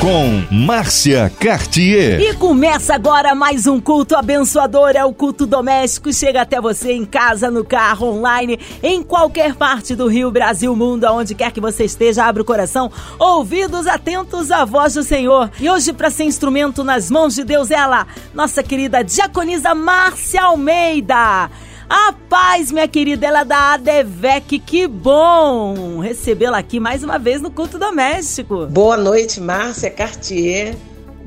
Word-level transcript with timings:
Com 0.00 0.42
Márcia 0.50 1.30
Cartier. 1.38 2.18
E 2.22 2.32
começa 2.32 2.94
agora 2.94 3.34
mais 3.34 3.66
um 3.66 3.78
culto 3.78 4.16
abençoador. 4.16 4.92
É 4.96 5.04
o 5.04 5.12
culto 5.12 5.46
doméstico. 5.46 6.10
Chega 6.10 6.40
até 6.40 6.58
você 6.58 6.92
em 6.92 7.04
casa, 7.04 7.50
no 7.50 7.62
carro, 7.62 8.06
online, 8.06 8.58
em 8.82 9.02
qualquer 9.02 9.54
parte 9.54 9.94
do 9.94 10.06
Rio, 10.08 10.30
Brasil, 10.30 10.74
mundo, 10.74 11.04
aonde 11.04 11.34
quer 11.34 11.52
que 11.52 11.60
você 11.60 11.84
esteja. 11.84 12.24
Abre 12.24 12.40
o 12.40 12.46
coração, 12.46 12.90
ouvidos 13.18 13.86
atentos 13.86 14.50
à 14.50 14.64
voz 14.64 14.94
do 14.94 15.02
Senhor. 15.02 15.50
E 15.60 15.68
hoje, 15.68 15.92
para 15.92 16.08
ser 16.08 16.24
instrumento 16.24 16.82
nas 16.82 17.10
mãos 17.10 17.34
de 17.34 17.44
Deus, 17.44 17.70
ela, 17.70 18.06
nossa 18.32 18.62
querida 18.62 19.04
diaconisa 19.04 19.74
Márcia 19.74 20.44
Almeida. 20.44 21.50
A 21.92 22.12
paz, 22.12 22.70
minha 22.70 22.86
querida, 22.86 23.26
ela 23.26 23.40
é 23.40 23.44
da 23.44 23.72
ADVEC, 23.72 24.60
que 24.60 24.86
bom 24.86 25.98
recebê-la 25.98 26.56
aqui 26.56 26.78
mais 26.78 27.02
uma 27.02 27.18
vez 27.18 27.42
no 27.42 27.50
culto 27.50 27.80
doméstico. 27.80 28.64
Boa 28.66 28.96
noite, 28.96 29.40
Márcia 29.40 29.90
Cartier. 29.90 30.76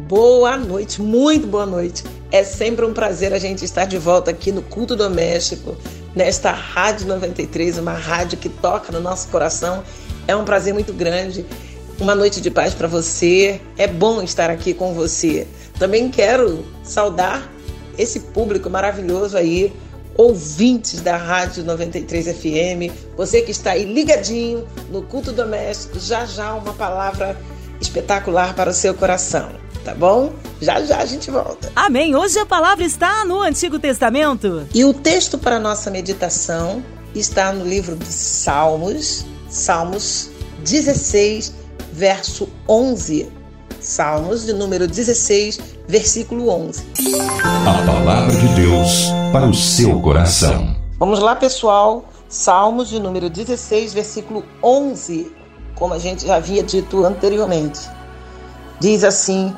Boa 0.07 0.55
noite, 0.55 1.01
muito 1.01 1.45
boa 1.47 1.65
noite. 1.65 2.05
É 2.31 2.45
sempre 2.45 2.85
um 2.85 2.93
prazer 2.93 3.33
a 3.33 3.39
gente 3.39 3.65
estar 3.65 3.83
de 3.83 3.97
volta 3.97 4.31
aqui 4.31 4.53
no 4.53 4.61
culto 4.61 4.95
doméstico, 4.95 5.75
nesta 6.15 6.51
Rádio 6.51 7.07
93, 7.07 7.77
uma 7.77 7.91
rádio 7.91 8.37
que 8.37 8.47
toca 8.47 8.89
no 8.89 9.01
nosso 9.01 9.27
coração. 9.27 9.83
É 10.29 10.33
um 10.33 10.45
prazer 10.45 10.73
muito 10.73 10.93
grande. 10.93 11.45
Uma 11.99 12.15
noite 12.15 12.39
de 12.39 12.49
paz 12.49 12.73
para 12.73 12.87
você. 12.87 13.59
É 13.77 13.85
bom 13.85 14.21
estar 14.21 14.49
aqui 14.49 14.73
com 14.73 14.93
você. 14.93 15.45
Também 15.77 16.09
quero 16.09 16.63
saudar 16.83 17.51
esse 17.97 18.21
público 18.21 18.69
maravilhoso 18.69 19.35
aí 19.35 19.73
ouvintes 20.15 21.01
da 21.01 21.17
Rádio 21.17 21.63
93 21.63 22.37
FM, 22.37 22.93
você 23.15 23.41
que 23.41 23.51
está 23.51 23.71
aí 23.71 23.85
ligadinho 23.85 24.67
no 24.89 25.01
culto 25.03 25.31
doméstico, 25.31 25.99
já 25.99 26.25
já 26.25 26.53
uma 26.53 26.73
palavra 26.73 27.37
espetacular 27.79 28.55
para 28.55 28.69
o 28.69 28.73
seu 28.73 28.93
coração, 28.93 29.49
tá 29.83 29.93
bom? 29.93 30.31
Já 30.61 30.83
já 30.83 30.99
a 30.99 31.05
gente 31.05 31.29
volta. 31.29 31.71
Amém. 31.75 32.15
Hoje 32.15 32.39
a 32.39 32.45
palavra 32.45 32.83
está 32.83 33.25
no 33.25 33.41
Antigo 33.41 33.79
Testamento. 33.79 34.67
E 34.73 34.85
o 34.85 34.93
texto 34.93 35.37
para 35.37 35.57
a 35.57 35.59
nossa 35.59 35.91
meditação 35.91 36.83
está 37.13 37.51
no 37.51 37.65
livro 37.65 37.95
de 37.95 38.05
Salmos, 38.05 39.25
Salmos 39.49 40.29
16, 40.63 41.53
verso 41.91 42.47
11. 42.67 43.42
Salmos 43.83 44.45
de 44.45 44.53
número 44.53 44.87
16, 44.87 45.59
versículo 45.89 46.49
11. 46.49 46.85
A 47.67 47.85
palavra 47.85 48.33
de 48.33 48.47
Deus 48.55 49.07
para 49.33 49.45
o 49.45 49.53
seu 49.53 50.01
coração. 50.01 50.73
Vamos 50.97 51.19
lá, 51.19 51.35
pessoal. 51.35 52.05
Salmos 52.29 52.87
de 52.87 52.97
número 52.97 53.29
16, 53.29 53.93
versículo 53.93 54.45
11. 54.63 55.29
Como 55.75 55.93
a 55.93 55.99
gente 55.99 56.25
já 56.25 56.37
havia 56.37 56.63
dito 56.63 57.05
anteriormente. 57.05 57.81
Diz 58.79 59.03
assim 59.03 59.53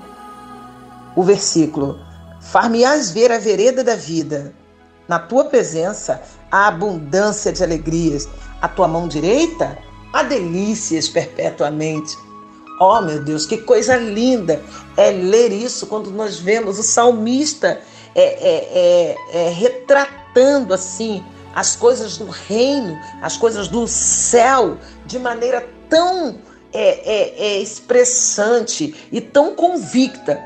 o 1.15 1.21
versículo: 1.21 1.99
Far-me-ás 2.41 3.11
ver 3.11 3.31
a 3.31 3.37
vereda 3.37 3.83
da 3.83 3.95
vida. 3.95 4.55
Na 5.07 5.19
tua 5.19 5.45
presença 5.45 6.19
há 6.49 6.67
abundância 6.67 7.53
de 7.53 7.63
alegrias. 7.63 8.27
A 8.59 8.67
tua 8.67 8.87
mão 8.87 9.07
direita 9.07 9.77
há 10.11 10.23
delícias 10.23 11.07
perpetuamente. 11.07 12.24
Oh, 12.79 13.01
meu 13.01 13.21
Deus, 13.21 13.45
que 13.45 13.57
coisa 13.57 13.95
linda 13.95 14.61
é 14.97 15.11
ler 15.11 15.51
isso 15.51 15.87
quando 15.87 16.11
nós 16.11 16.37
vemos 16.37 16.77
o 16.77 16.83
salmista 16.83 17.81
é, 18.13 18.21
é, 18.23 19.15
é, 19.33 19.47
é, 19.47 19.49
retratando 19.49 20.73
assim 20.73 21.23
as 21.53 21.75
coisas 21.75 22.17
do 22.17 22.25
reino, 22.25 22.99
as 23.21 23.37
coisas 23.37 23.69
do 23.69 23.87
céu, 23.87 24.77
de 25.05 25.17
maneira 25.17 25.65
tão 25.89 26.37
é, 26.73 27.55
é, 27.55 27.59
expressante 27.59 28.93
e 29.09 29.21
tão 29.21 29.55
convicta. 29.55 30.41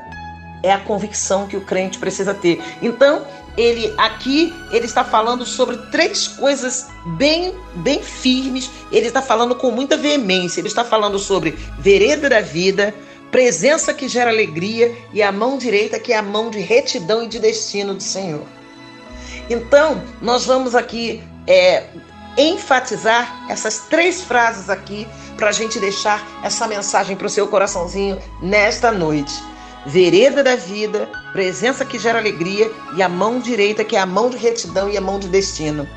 É 0.62 0.72
a 0.72 0.78
convicção 0.78 1.46
que 1.46 1.56
o 1.56 1.62
crente 1.62 1.98
precisa 1.98 2.34
ter. 2.34 2.62
Então, 2.82 3.24
ele 3.56 3.92
aqui 3.98 4.54
ele 4.70 4.86
está 4.86 5.04
falando 5.04 5.44
sobre 5.44 5.76
três 5.90 6.28
coisas 6.28 6.88
bem 7.18 7.54
bem 7.76 8.02
firmes. 8.02 8.70
Ele 8.92 9.06
está 9.06 9.20
falando 9.20 9.54
com 9.54 9.70
muita 9.70 9.96
veemência. 9.96 10.60
Ele 10.60 10.68
está 10.68 10.84
falando 10.84 11.18
sobre 11.18 11.52
vereda 11.78 12.28
da 12.28 12.40
vida, 12.40 12.94
presença 13.30 13.92
que 13.92 14.08
gera 14.08 14.30
alegria 14.30 14.96
e 15.12 15.22
a 15.22 15.32
mão 15.32 15.58
direita 15.58 15.98
que 15.98 16.12
é 16.12 16.16
a 16.16 16.22
mão 16.22 16.50
de 16.50 16.60
retidão 16.60 17.22
e 17.22 17.28
de 17.28 17.38
destino 17.38 17.94
do 17.94 18.02
Senhor. 18.02 18.44
Então 19.48 20.02
nós 20.22 20.46
vamos 20.46 20.74
aqui 20.74 21.22
é, 21.46 21.84
enfatizar 22.36 23.46
essas 23.48 23.80
três 23.88 24.22
frases 24.22 24.70
aqui 24.70 25.06
para 25.36 25.48
a 25.48 25.52
gente 25.52 25.78
deixar 25.80 26.24
essa 26.44 26.68
mensagem 26.68 27.16
para 27.16 27.26
o 27.26 27.30
seu 27.30 27.48
coraçãozinho 27.48 28.18
nesta 28.42 28.92
noite 28.92 29.49
vereda 29.86 30.42
da 30.42 30.56
vida, 30.56 31.08
presença 31.32 31.84
que 31.84 31.98
gera 31.98 32.18
alegria 32.18 32.70
e 32.96 33.02
a 33.02 33.08
mão 33.08 33.40
direita 33.40 33.84
que 33.84 33.96
é 33.96 34.00
a 34.00 34.06
mão 34.06 34.30
de 34.30 34.36
retidão 34.36 34.88
e 34.88 34.96
a 34.96 35.00
mão 35.00 35.18
de 35.18 35.28
destino. 35.28 35.88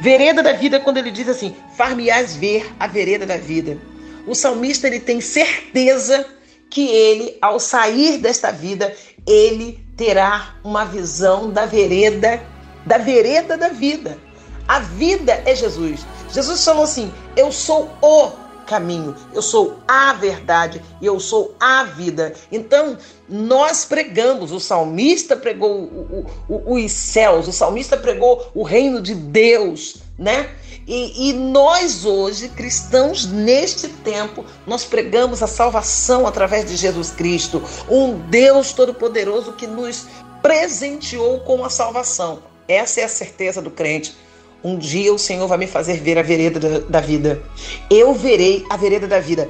Vereda 0.00 0.42
da 0.42 0.52
vida 0.52 0.80
quando 0.80 0.96
ele 0.96 1.10
diz 1.10 1.28
assim: 1.28 1.54
"Far-me-ás 1.76 2.36
ver 2.36 2.70
a 2.78 2.86
vereda 2.86 3.24
da 3.24 3.36
vida". 3.36 3.78
O 4.26 4.34
salmista 4.34 4.86
ele 4.86 5.00
tem 5.00 5.20
certeza 5.20 6.26
que 6.70 6.88
ele, 6.88 7.36
ao 7.40 7.60
sair 7.60 8.18
desta 8.18 8.50
vida, 8.50 8.94
ele 9.26 9.84
terá 9.96 10.56
uma 10.64 10.84
visão 10.84 11.50
da 11.50 11.66
vereda, 11.66 12.42
da 12.86 12.98
vereda 12.98 13.56
da 13.56 13.68
vida. 13.68 14.18
A 14.66 14.78
vida 14.78 15.42
é 15.44 15.54
Jesus. 15.54 16.00
Jesus 16.32 16.64
falou 16.64 16.84
assim: 16.84 17.12
"Eu 17.36 17.52
sou 17.52 17.90
o 18.00 18.41
caminho, 18.66 19.14
eu 19.32 19.42
sou 19.42 19.78
a 19.86 20.12
verdade 20.12 20.82
e 21.00 21.06
eu 21.06 21.18
sou 21.20 21.54
a 21.60 21.84
vida. 21.84 22.32
Então, 22.50 22.96
nós 23.28 23.84
pregamos, 23.84 24.52
o 24.52 24.60
salmista 24.60 25.36
pregou 25.36 25.70
o, 25.70 26.26
o, 26.48 26.54
o, 26.54 26.74
os 26.74 26.92
céus, 26.92 27.48
o 27.48 27.52
salmista 27.52 27.96
pregou 27.96 28.50
o 28.54 28.62
reino 28.62 29.00
de 29.00 29.14
Deus, 29.14 29.96
né? 30.18 30.50
E, 30.86 31.30
e, 31.30 31.32
nós 31.32 32.04
hoje, 32.04 32.48
cristãos, 32.48 33.24
neste 33.26 33.88
tempo, 33.88 34.44
nós 34.66 34.84
pregamos 34.84 35.42
a 35.42 35.46
salvação 35.46 36.26
através 36.26 36.68
de 36.68 36.76
Jesus 36.76 37.12
Cristo, 37.12 37.62
um 37.88 38.18
Deus 38.28 38.72
todo-poderoso 38.72 39.52
que 39.52 39.66
nos 39.66 40.06
presenteou 40.42 41.40
com 41.40 41.64
a 41.64 41.70
salvação. 41.70 42.42
Essa 42.66 43.00
é 43.00 43.04
a 43.04 43.08
certeza 43.08 43.62
do 43.62 43.70
crente. 43.70 44.16
Um 44.64 44.78
dia 44.78 45.12
o 45.12 45.18
Senhor 45.18 45.46
vai 45.48 45.58
me 45.58 45.66
fazer 45.66 46.00
ver 46.00 46.18
a 46.18 46.22
vereda 46.22 46.80
da 46.80 47.00
vida. 47.00 47.42
Eu 47.90 48.14
verei 48.14 48.64
a 48.70 48.76
vereda 48.76 49.08
da 49.08 49.18
vida. 49.18 49.48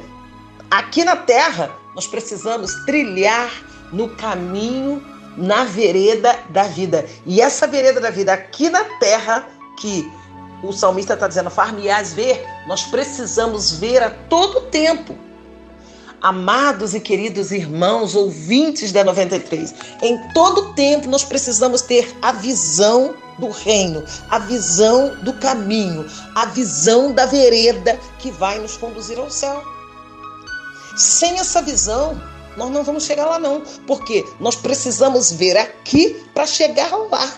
Aqui 0.70 1.04
na 1.04 1.16
terra, 1.16 1.70
nós 1.94 2.06
precisamos 2.06 2.72
trilhar 2.86 3.50
no 3.92 4.08
caminho, 4.08 5.02
na 5.36 5.64
vereda 5.64 6.38
da 6.48 6.62
vida. 6.62 7.04
E 7.26 7.42
essa 7.42 7.66
vereda 7.66 8.00
da 8.00 8.10
vida 8.10 8.32
aqui 8.32 8.70
na 8.70 8.84
terra, 8.98 9.46
que 9.78 10.10
o 10.62 10.72
salmista 10.72 11.12
está 11.14 11.28
dizendo, 11.28 11.50
far-me-ás 11.50 12.14
ver, 12.14 12.42
nós 12.66 12.84
precisamos 12.84 13.78
ver 13.78 14.02
a 14.02 14.10
todo 14.10 14.62
tempo. 14.62 15.14
Amados 16.22 16.94
e 16.94 17.00
queridos 17.00 17.50
irmãos, 17.50 18.14
ouvintes 18.14 18.92
da 18.92 19.02
93, 19.02 19.74
em 20.00 20.16
todo 20.32 20.72
tempo 20.72 21.08
nós 21.08 21.24
precisamos 21.24 21.82
ter 21.82 22.08
a 22.22 22.30
visão 22.30 23.16
do 23.42 23.50
reino, 23.50 24.04
a 24.30 24.38
visão 24.38 25.16
do 25.16 25.32
caminho, 25.32 26.06
a 26.32 26.46
visão 26.46 27.12
da 27.12 27.26
vereda 27.26 27.98
que 28.20 28.30
vai 28.30 28.60
nos 28.60 28.76
conduzir 28.76 29.18
ao 29.18 29.28
céu. 29.28 29.64
Sem 30.96 31.40
essa 31.40 31.60
visão, 31.60 32.22
nós 32.56 32.70
não 32.70 32.84
vamos 32.84 33.04
chegar 33.04 33.26
lá 33.26 33.40
não, 33.40 33.62
porque 33.84 34.24
nós 34.38 34.54
precisamos 34.54 35.32
ver 35.32 35.56
aqui 35.56 36.24
para 36.32 36.46
chegar 36.46 36.94
lá. 37.10 37.28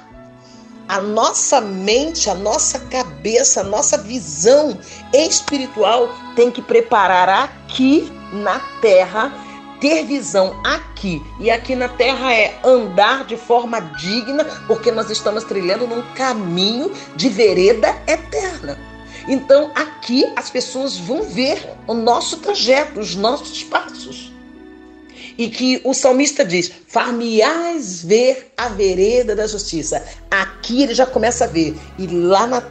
A 0.87 1.00
nossa 1.00 1.62
mente, 1.62 2.29
a 2.29 2.34
nossa 2.34 2.79
cabeça, 2.79 3.62
a 3.62 3.64
nossa 3.64 3.96
visão 3.96 4.79
espiritual 5.14 6.11
tem 6.37 6.50
que 6.50 6.61
preparar 6.61 7.31
aqui 7.31 8.12
na 8.31 8.61
terra 8.82 9.32
ter 9.84 10.06
visão 10.06 10.58
aqui 10.64 11.22
e 11.38 11.50
aqui 11.50 11.76
na 11.76 11.90
terra 11.90 12.32
é 12.32 12.58
andar 12.64 13.26
de 13.26 13.36
forma 13.36 13.81
digna, 13.81 14.42
porque 14.66 14.90
nós 14.90 15.10
estamos 15.10 15.44
trilhando 15.44 15.86
num 15.86 16.00
caminho 16.14 16.90
de 17.14 17.28
vereda 17.28 17.94
eterna. 18.06 18.78
Então 19.28 19.70
aqui 19.75 20.25
as 20.36 20.48
pessoas 20.48 20.96
vão 20.96 21.25
ver 21.25 21.69
o 21.86 21.92
nosso 21.92 22.38
trajeto, 22.38 22.98
os 22.98 23.14
nossos 23.14 23.62
passos. 23.62 24.32
E 25.36 25.50
que 25.50 25.82
o 25.84 25.92
salmista 25.92 26.46
diz: 26.46 26.72
Far-me-ás 26.88 28.02
ver 28.02 28.54
a 28.56 28.69
vereda 28.69 29.36
da 29.36 29.46
justiça. 29.46 30.02
Aqui 30.31 30.84
ele 30.84 30.94
já 30.94 31.04
começa 31.04 31.44
a 31.44 31.48
ver. 31.48 31.76
E 31.98 32.06
lá, 32.06 32.46
na, 32.46 32.62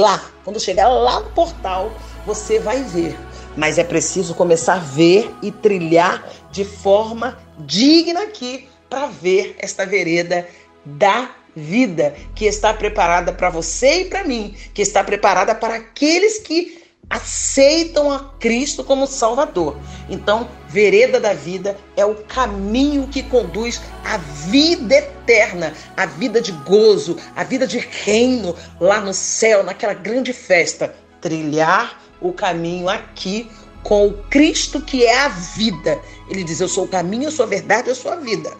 lá, 0.00 0.24
quando 0.42 0.58
chegar 0.58 0.88
lá 0.88 1.20
no 1.20 1.30
portal, 1.32 1.92
você 2.24 2.58
vai 2.58 2.82
ver 2.82 3.14
mas 3.56 3.78
é 3.78 3.84
preciso 3.84 4.34
começar 4.34 4.74
a 4.74 4.78
ver 4.78 5.30
e 5.42 5.50
trilhar 5.50 6.26
de 6.50 6.64
forma 6.64 7.38
digna 7.58 8.22
aqui 8.22 8.68
para 8.88 9.06
ver 9.06 9.56
esta 9.58 9.86
vereda 9.86 10.46
da 10.84 11.30
vida 11.54 12.14
que 12.34 12.46
está 12.46 12.72
preparada 12.72 13.32
para 13.32 13.50
você 13.50 14.02
e 14.02 14.04
para 14.06 14.24
mim, 14.24 14.54
que 14.74 14.82
está 14.82 15.04
preparada 15.04 15.54
para 15.54 15.76
aqueles 15.76 16.38
que 16.38 16.82
aceitam 17.10 18.10
a 18.10 18.20
Cristo 18.40 18.82
como 18.82 19.06
Salvador. 19.06 19.76
Então, 20.08 20.48
vereda 20.68 21.20
da 21.20 21.34
vida 21.34 21.76
é 21.94 22.04
o 22.06 22.14
caminho 22.14 23.06
que 23.08 23.22
conduz 23.22 23.82
à 24.04 24.16
vida 24.16 24.94
eterna, 24.94 25.74
à 25.94 26.06
vida 26.06 26.40
de 26.40 26.52
gozo, 26.52 27.18
à 27.36 27.44
vida 27.44 27.66
de 27.66 27.78
reino 27.78 28.56
lá 28.80 29.00
no 29.00 29.12
céu, 29.12 29.62
naquela 29.62 29.94
grande 29.94 30.32
festa. 30.32 30.94
Trilhar 31.20 32.00
o 32.22 32.32
caminho 32.32 32.88
aqui 32.88 33.50
com 33.82 34.06
o 34.06 34.14
Cristo 34.30 34.80
que 34.80 35.04
é 35.04 35.20
a 35.20 35.28
vida. 35.28 36.00
Ele 36.28 36.44
diz: 36.44 36.60
Eu 36.60 36.68
sou 36.68 36.84
o 36.84 36.88
caminho, 36.88 37.24
eu 37.24 37.30
sou 37.30 37.44
a 37.44 37.48
verdade, 37.48 37.88
eu 37.88 37.94
sou 37.94 38.12
a 38.12 38.16
vida. 38.16 38.50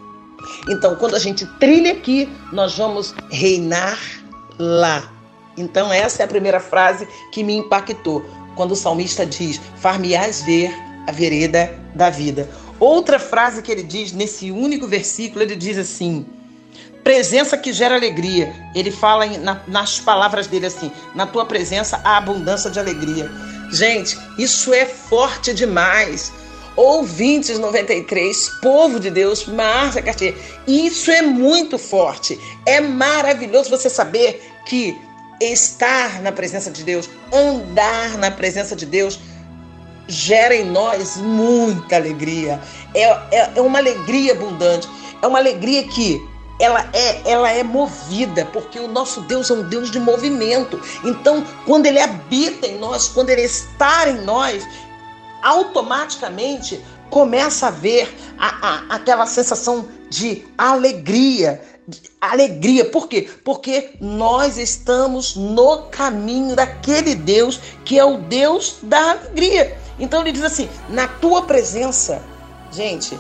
Então, 0.69 0.97
quando 0.97 1.15
a 1.15 1.19
gente 1.19 1.47
trilha 1.59 1.93
aqui, 1.93 2.29
nós 2.53 2.77
vamos 2.77 3.15
reinar 3.31 3.99
lá. 4.59 5.11
Então, 5.57 5.93
essa 5.93 6.23
é 6.23 6.25
a 6.25 6.29
primeira 6.29 6.61
frase 6.61 7.07
que 7.31 7.45
me 7.45 7.57
impactou 7.57 8.25
quando 8.57 8.73
o 8.73 8.77
salmista 8.77 9.25
diz: 9.25 9.61
Far-me-ás 9.77 10.43
ver 10.43 10.71
a 11.07 11.13
vereda 11.13 11.79
da 11.95 12.11
vida. 12.11 12.49
Outra 12.79 13.19
frase 13.19 13.63
que 13.63 13.71
ele 13.71 13.83
diz 13.83 14.13
nesse 14.13 14.51
único 14.51 14.87
versículo, 14.87 15.43
ele 15.43 15.57
diz 15.57 15.79
assim: 15.79 16.27
presença 17.03 17.57
que 17.57 17.73
gera 17.73 17.95
alegria. 17.95 18.53
Ele 18.75 18.91
fala 18.91 19.27
em, 19.27 19.39
na, 19.39 19.61
nas 19.67 19.99
palavras 19.99 20.47
dele 20.47 20.67
assim: 20.67 20.91
na 21.15 21.27
tua 21.27 21.45
presença 21.45 22.01
há 22.05 22.17
abundância 22.17 22.71
de 22.71 22.79
alegria. 22.79 23.31
Gente, 23.71 24.19
isso 24.39 24.73
é 24.73 24.85
forte 24.85 25.55
demais. 25.55 26.33
Ouvintes 26.75 27.59
93, 27.59 28.49
povo 28.63 28.99
de 28.99 29.11
Deus, 29.11 29.47
Márcia 29.47 30.01
Cartier, 30.01 30.35
isso 30.67 31.11
é 31.11 31.21
muito 31.21 31.79
forte. 31.79 32.39
É 32.65 32.81
maravilhoso 32.81 33.69
você 33.69 33.91
saber 33.91 34.43
que 34.65 34.99
estar 35.39 36.23
na 36.23 36.33
presença 36.33 36.71
de 36.71 36.83
Deus, 36.83 37.11
andar 37.31 38.17
na 38.17 38.31
presença 38.31 38.75
de 38.75 38.87
Deus, 38.87 39.19
gera 40.09 40.55
em 40.55 40.65
nós 40.65 41.17
muita 41.17 41.97
alegria. 41.97 42.61
É, 42.95 43.05
é, 43.31 43.51
é, 43.57 43.61
uma 43.61 43.79
alegria 43.79 44.33
abundante. 44.33 44.89
É 45.21 45.27
uma 45.27 45.39
alegria 45.39 45.85
que 45.85 46.21
ela 46.63 46.89
é, 46.93 47.29
ela 47.29 47.51
é 47.51 47.65
movida, 47.65 48.47
porque 48.53 48.79
o 48.79 48.87
nosso 48.87 49.23
Deus 49.23 49.51
é 49.51 49.55
um 49.55 49.69
Deus 49.69 49.91
de 49.91 49.99
movimento. 49.99 50.81
Então, 51.03 51.45
quando 51.67 51.87
ele 51.87 51.99
habita 51.99 52.69
em 52.69 52.79
nós, 52.79 53.09
quando 53.09 53.31
ele 53.31 53.43
está 53.43 54.09
em 54.09 54.23
nós, 54.23 54.65
automaticamente 55.43 56.81
começa 57.11 57.67
a 57.67 57.71
ver 57.71 58.17
a, 58.39 58.69
a, 58.69 58.95
aquela 58.95 59.27
sensação 59.27 59.89
de 60.09 60.45
alegria, 60.57 61.61
alegria. 62.21 62.85
Por 62.85 63.09
quê? 63.09 63.29
Porque 63.45 63.97
nós 64.01 64.57
estamos 64.57 65.35
no 65.35 65.89
caminho 65.91 66.55
daquele 66.55 67.17
Deus 67.17 67.59
que 67.85 67.99
é 67.99 68.05
o 68.05 68.19
Deus 68.19 68.77
da 68.85 69.11
alegria. 69.11 69.77
Então 69.99 70.21
ele 70.21 70.31
diz 70.31 70.45
assim: 70.45 70.69
na 70.89 71.09
tua 71.09 71.43
presença, 71.43 72.23
gente, 72.71 73.19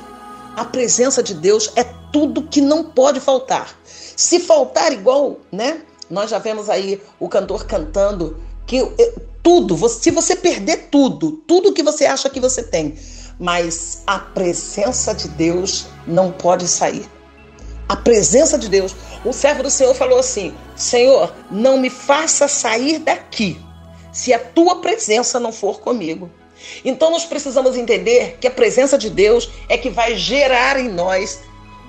a 0.56 0.64
presença 0.64 1.24
de 1.24 1.34
Deus 1.34 1.72
é 1.74 2.01
tudo 2.12 2.42
que 2.42 2.60
não 2.60 2.84
pode 2.84 3.20
faltar. 3.20 3.74
Se 3.84 4.38
faltar 4.38 4.92
igual, 4.92 5.38
né? 5.50 5.82
Nós 6.10 6.30
já 6.30 6.38
vemos 6.38 6.68
aí 6.68 7.00
o 7.18 7.28
cantor 7.28 7.64
cantando 7.64 8.38
que 8.66 8.78
eh, 8.78 9.14
tudo, 9.42 9.76
se 9.88 10.10
você 10.10 10.36
perder 10.36 10.88
tudo, 10.90 11.32
tudo 11.46 11.72
que 11.72 11.82
você 11.82 12.04
acha 12.04 12.28
que 12.28 12.38
você 12.38 12.62
tem, 12.62 12.94
mas 13.40 14.02
a 14.06 14.18
presença 14.18 15.14
de 15.14 15.28
Deus 15.28 15.86
não 16.06 16.30
pode 16.30 16.68
sair 16.68 17.08
a 17.92 17.96
presença 17.96 18.56
de 18.58 18.70
Deus. 18.70 18.96
O 19.22 19.32
servo 19.34 19.62
do 19.62 19.70
Senhor 19.70 19.94
falou 19.94 20.18
assim: 20.18 20.54
Senhor, 20.74 21.32
não 21.50 21.76
me 21.76 21.90
faça 21.90 22.48
sair 22.48 22.98
daqui 22.98 23.60
se 24.10 24.32
a 24.32 24.38
tua 24.38 24.80
presença 24.80 25.38
não 25.38 25.52
for 25.52 25.80
comigo. 25.80 26.30
Então 26.84 27.10
nós 27.10 27.24
precisamos 27.24 27.76
entender 27.76 28.38
que 28.40 28.46
a 28.46 28.50
presença 28.50 28.96
de 28.96 29.10
Deus 29.10 29.50
é 29.68 29.76
que 29.76 29.90
vai 29.90 30.16
gerar 30.16 30.78
em 30.78 30.88
nós 30.88 31.40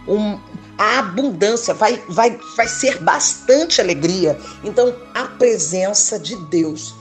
um, 0.07 0.39
a 0.77 0.99
abundância, 0.99 1.73
vai, 1.73 2.01
vai, 2.09 2.37
vai 2.55 2.67
ser 2.67 3.01
bastante 3.01 3.79
alegria. 3.79 4.37
Então, 4.63 4.95
a 5.13 5.25
presença 5.25 6.19
de 6.19 6.35
Deus. 6.35 6.95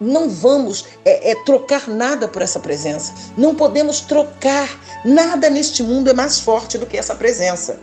Não 0.00 0.30
vamos 0.30 0.86
é, 1.04 1.32
é, 1.32 1.44
trocar 1.44 1.86
nada 1.86 2.26
por 2.26 2.40
essa 2.40 2.58
presença. 2.58 3.12
Não 3.36 3.54
podemos 3.54 4.00
trocar. 4.00 4.66
Nada 5.04 5.50
neste 5.50 5.82
mundo 5.82 6.08
é 6.08 6.14
mais 6.14 6.40
forte 6.40 6.78
do 6.78 6.86
que 6.86 6.96
essa 6.96 7.14
presença 7.14 7.78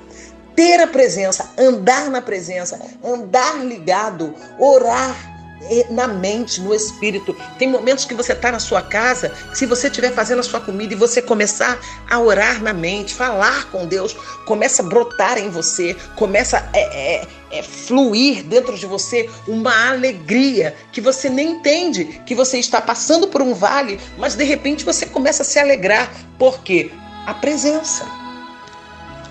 ter 0.58 0.82
a 0.82 0.88
presença, 0.88 1.52
andar 1.56 2.10
na 2.10 2.20
presença, 2.20 2.80
andar 3.04 3.64
ligado, 3.64 4.34
orar 4.58 5.37
na 5.90 6.08
mente, 6.08 6.62
no 6.62 6.74
espírito. 6.74 7.36
Tem 7.58 7.68
momentos 7.68 8.06
que 8.06 8.14
você 8.14 8.34
está 8.34 8.52
na 8.52 8.60
sua 8.60 8.82
casa, 8.82 9.34
se 9.54 9.66
você 9.66 9.88
estiver 9.88 10.12
fazendo 10.12 10.40
a 10.40 10.44
sua 10.44 10.60
comida 10.60 10.94
e 10.94 10.98
você 10.98 11.22
começar 11.22 11.80
a 12.10 12.20
orar 12.20 12.62
na 12.62 12.74
mente, 12.74 13.14
falar 13.14 13.70
com 13.72 13.86
Deus, 13.86 14.16
começa 14.46 14.82
a 14.82 14.86
brotar 14.86 15.38
em 15.38 15.50
você, 15.50 15.96
começa 16.16 16.58
a 16.58 16.78
é, 16.78 17.22
é, 17.22 17.28
é, 17.52 17.64
fluir 17.64 18.44
dentro 18.44 18.78
de 18.78 18.86
você 18.86 19.30
uma 19.48 19.90
alegria 19.90 20.76
que 20.92 21.02
você 21.02 21.30
nem 21.30 21.52
entende 21.52 22.22
que 22.26 22.36
você 22.36 22.58
está 22.60 22.82
passando 22.82 23.28
por 23.28 23.42
um 23.42 23.54
vale, 23.54 24.00
mas 24.18 24.36
de 24.36 24.44
repente 24.44 24.86
você 24.86 25.06
começa 25.06 25.44
a 25.44 25.46
se 25.46 25.60
alegrar. 25.60 26.12
Por 26.38 26.60
quê? 26.62 26.92
A 27.26 27.34
presença. 27.34 28.27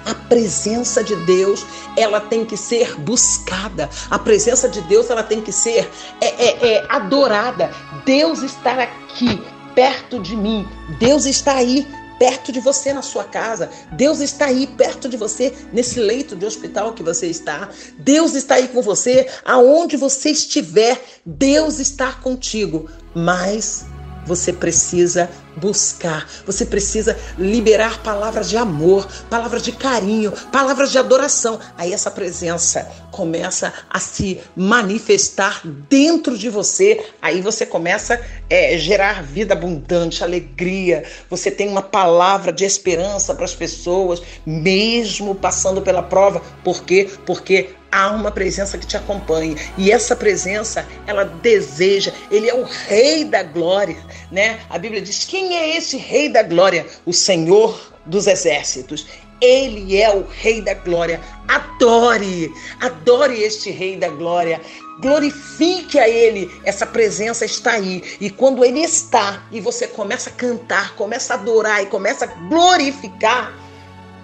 A 0.06 0.14
presença 0.14 1.02
de 1.02 1.16
Deus, 1.26 1.66
ela 1.96 2.20
tem 2.20 2.44
que 2.44 2.56
ser 2.56 2.94
buscada. 3.00 3.90
A 4.08 4.16
presença 4.16 4.68
de 4.68 4.80
Deus, 4.82 5.10
ela 5.10 5.24
tem 5.24 5.40
que 5.40 5.50
ser 5.50 5.90
é, 6.20 6.26
é, 6.26 6.74
é, 6.74 6.86
adorada. 6.88 7.72
Deus 8.04 8.40
está 8.44 8.84
aqui, 8.84 9.42
perto 9.74 10.20
de 10.20 10.36
mim. 10.36 10.64
Deus 11.00 11.26
está 11.26 11.54
aí, 11.54 11.84
perto 12.20 12.52
de 12.52 12.60
você 12.60 12.92
na 12.92 13.02
sua 13.02 13.24
casa. 13.24 13.68
Deus 13.90 14.20
está 14.20 14.46
aí 14.46 14.68
perto 14.68 15.08
de 15.08 15.16
você 15.16 15.52
nesse 15.72 15.98
leito 15.98 16.36
de 16.36 16.46
hospital 16.46 16.92
que 16.92 17.02
você 17.02 17.26
está. 17.26 17.68
Deus 17.98 18.34
está 18.34 18.54
aí 18.54 18.68
com 18.68 18.80
você 18.82 19.28
aonde 19.44 19.96
você 19.96 20.30
estiver. 20.30 21.02
Deus 21.24 21.80
está 21.80 22.12
contigo. 22.12 22.88
Mas 23.12 23.84
você 24.24 24.52
precisa 24.52 25.28
buscar, 25.56 26.28
você 26.44 26.66
precisa 26.66 27.18
liberar 27.38 28.02
palavras 28.02 28.48
de 28.48 28.56
amor, 28.56 29.06
palavras 29.30 29.62
de 29.62 29.72
carinho, 29.72 30.32
palavras 30.52 30.92
de 30.92 30.98
adoração. 30.98 31.58
Aí 31.76 31.92
essa 31.92 32.10
presença 32.10 32.86
começa 33.10 33.72
a 33.88 33.98
se 33.98 34.40
manifestar 34.54 35.62
dentro 35.88 36.36
de 36.36 36.50
você. 36.50 37.04
Aí 37.20 37.40
você 37.40 37.64
começa 37.64 38.14
a 38.14 38.20
é, 38.50 38.76
gerar 38.76 39.22
vida 39.22 39.54
abundante, 39.54 40.22
alegria. 40.22 41.04
Você 41.30 41.50
tem 41.50 41.68
uma 41.68 41.82
palavra 41.82 42.52
de 42.52 42.64
esperança 42.64 43.34
para 43.34 43.44
as 43.44 43.54
pessoas, 43.54 44.22
mesmo 44.44 45.34
passando 45.34 45.80
pela 45.80 46.02
prova. 46.02 46.42
Por 46.62 46.84
quê? 46.84 47.08
Porque 47.24 47.70
há 47.90 48.10
uma 48.10 48.30
presença 48.30 48.76
que 48.76 48.86
te 48.86 48.96
acompanha. 48.96 49.56
E 49.78 49.90
essa 49.90 50.14
presença, 50.14 50.86
ela 51.06 51.24
deseja, 51.24 52.12
ele 52.30 52.48
é 52.48 52.54
o 52.54 52.64
rei 52.64 53.24
da 53.24 53.42
glória, 53.42 53.96
né? 54.30 54.60
A 54.68 54.78
Bíblia 54.78 55.00
diz: 55.00 55.24
"Quem 55.24 55.45
é 55.54 55.76
esse 55.76 55.96
rei 55.96 56.28
da 56.28 56.42
glória? 56.42 56.86
O 57.04 57.12
Senhor 57.12 57.92
dos 58.06 58.26
exércitos. 58.26 59.06
Ele 59.40 60.00
é 60.00 60.14
o 60.14 60.26
rei 60.26 60.62
da 60.62 60.72
glória. 60.74 61.20
Adore, 61.46 62.50
adore 62.80 63.42
este 63.42 63.70
rei 63.70 63.96
da 63.96 64.08
glória. 64.08 64.60
Glorifique 65.00 65.98
a 65.98 66.08
ele, 66.08 66.50
essa 66.64 66.86
presença 66.86 67.44
está 67.44 67.72
aí. 67.72 68.02
E 68.18 68.30
quando 68.30 68.64
ele 68.64 68.80
está 68.80 69.46
e 69.52 69.60
você 69.60 69.86
começa 69.86 70.30
a 70.30 70.32
cantar, 70.32 70.94
começa 70.96 71.34
a 71.34 71.36
adorar 71.36 71.82
e 71.82 71.86
começa 71.86 72.24
a 72.24 72.28
glorificar, 72.48 73.52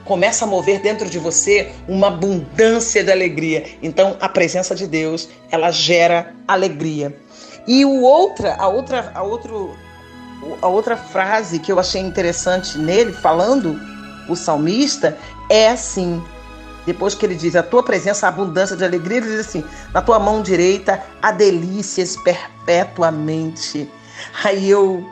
começa 0.06 0.46
a 0.46 0.48
mover 0.48 0.80
dentro 0.80 1.10
de 1.10 1.18
você 1.18 1.70
uma 1.86 2.06
abundância 2.06 3.04
de 3.04 3.12
alegria. 3.12 3.66
Então, 3.82 4.16
a 4.18 4.28
presença 4.30 4.74
de 4.74 4.86
Deus, 4.86 5.28
ela 5.50 5.70
gera 5.70 6.34
alegria. 6.48 7.14
E 7.66 7.84
o 7.84 8.00
outra, 8.02 8.56
a 8.56 8.66
outra, 8.66 9.12
a 9.14 9.22
outro, 9.22 9.76
a 10.60 10.66
outra 10.66 10.96
frase 10.96 11.58
que 11.58 11.70
eu 11.70 11.78
achei 11.78 12.00
interessante 12.00 12.78
nele 12.78 13.12
falando 13.12 13.78
o 14.28 14.36
salmista 14.36 15.16
é 15.48 15.70
assim: 15.70 16.22
depois 16.86 17.14
que 17.14 17.24
ele 17.24 17.34
diz 17.34 17.54
a 17.54 17.62
tua 17.62 17.82
presença, 17.82 18.26
a 18.26 18.28
abundância 18.28 18.76
de 18.76 18.84
alegria, 18.84 19.18
ele 19.18 19.28
diz 19.28 19.40
assim: 19.40 19.64
na 19.92 20.02
tua 20.02 20.18
mão 20.18 20.42
direita 20.42 21.02
há 21.20 21.30
delícias 21.30 22.16
perpetuamente. 22.16 23.90
Aí 24.44 24.68
eu 24.68 25.06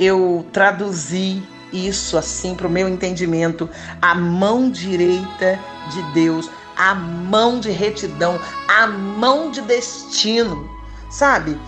eu 0.00 0.44
traduzi 0.52 1.42
isso 1.72 2.18
assim 2.18 2.54
para 2.54 2.66
o 2.66 2.70
meu 2.70 2.88
entendimento, 2.88 3.68
a 4.00 4.14
mão 4.14 4.70
direita 4.70 5.58
de 5.90 6.02
Deus, 6.12 6.50
a 6.76 6.94
mão 6.94 7.60
de 7.60 7.70
retidão, 7.70 8.38
a 8.68 8.86
mão 8.86 9.50
de 9.50 9.60
destino, 9.62 10.68
sabe? 11.10 11.58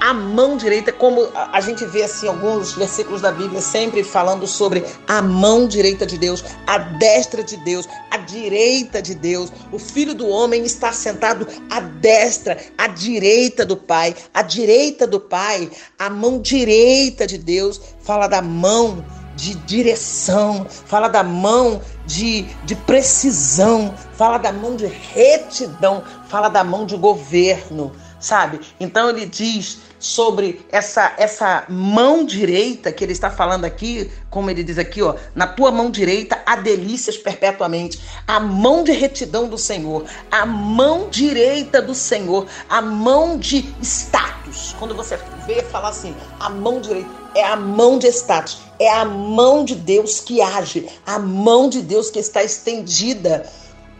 A 0.00 0.14
mão 0.14 0.56
direita, 0.56 0.92
como 0.92 1.28
a 1.34 1.60
gente 1.60 1.84
vê 1.86 2.02
assim 2.02 2.28
alguns 2.28 2.72
versículos 2.72 3.20
da 3.20 3.32
Bíblia 3.32 3.60
sempre 3.60 4.02
falando 4.04 4.46
sobre 4.46 4.84
a 5.06 5.20
mão 5.20 5.66
direita 5.66 6.06
de 6.06 6.16
Deus, 6.16 6.44
a 6.66 6.78
destra 6.78 7.42
de 7.42 7.56
Deus, 7.58 7.88
a 8.10 8.16
direita 8.18 9.02
de 9.02 9.14
Deus. 9.14 9.52
O 9.72 9.78
Filho 9.78 10.14
do 10.14 10.28
homem 10.28 10.64
está 10.64 10.92
sentado 10.92 11.46
à 11.70 11.80
destra, 11.80 12.58
à 12.76 12.86
direita 12.86 13.64
do 13.64 13.76
Pai, 13.76 14.14
à 14.32 14.42
direita 14.42 15.06
do 15.06 15.20
Pai, 15.20 15.70
a 15.98 16.08
mão 16.08 16.40
direita 16.40 17.26
de 17.26 17.38
Deus 17.38 17.80
fala 18.00 18.26
da 18.26 18.40
mão 18.40 19.04
de 19.38 19.54
direção, 19.54 20.66
fala 20.68 21.06
da 21.06 21.22
mão 21.22 21.80
de, 22.04 22.42
de 22.64 22.74
precisão, 22.74 23.94
fala 24.14 24.36
da 24.36 24.52
mão 24.52 24.74
de 24.74 24.86
retidão, 24.86 26.02
fala 26.28 26.48
da 26.48 26.64
mão 26.64 26.84
de 26.84 26.96
governo, 26.96 27.92
sabe? 28.18 28.60
Então 28.80 29.08
ele 29.08 29.26
diz 29.26 29.78
sobre 29.98 30.64
essa 30.70 31.14
essa 31.16 31.64
mão 31.68 32.24
direita 32.24 32.92
que 32.92 33.02
ele 33.04 33.12
está 33.12 33.30
falando 33.30 33.64
aqui, 33.64 34.10
como 34.30 34.50
ele 34.50 34.62
diz 34.62 34.78
aqui, 34.78 35.02
ó, 35.02 35.14
na 35.34 35.46
tua 35.46 35.70
mão 35.70 35.90
direita 35.90 36.40
há 36.46 36.56
delícias 36.56 37.16
perpetuamente, 37.16 38.00
a 38.26 38.38
mão 38.38 38.84
de 38.84 38.92
retidão 38.92 39.48
do 39.48 39.58
Senhor, 39.58 40.04
a 40.30 40.46
mão 40.46 41.08
direita 41.10 41.82
do 41.82 41.94
Senhor, 41.94 42.46
a 42.68 42.80
mão 42.80 43.38
de 43.38 43.74
status. 43.82 44.74
Quando 44.78 44.94
você 44.94 45.18
vê 45.46 45.62
falar 45.62 45.88
assim, 45.88 46.14
a 46.38 46.48
mão 46.48 46.80
direita 46.80 47.10
é 47.34 47.44
a 47.44 47.56
mão 47.56 47.98
de 47.98 48.08
status, 48.08 48.58
é 48.78 48.90
a 48.90 49.04
mão 49.04 49.64
de 49.64 49.74
Deus 49.74 50.20
que 50.20 50.40
age, 50.40 50.88
a 51.06 51.18
mão 51.18 51.68
de 51.68 51.82
Deus 51.82 52.10
que 52.10 52.18
está 52.18 52.42
estendida. 52.42 53.46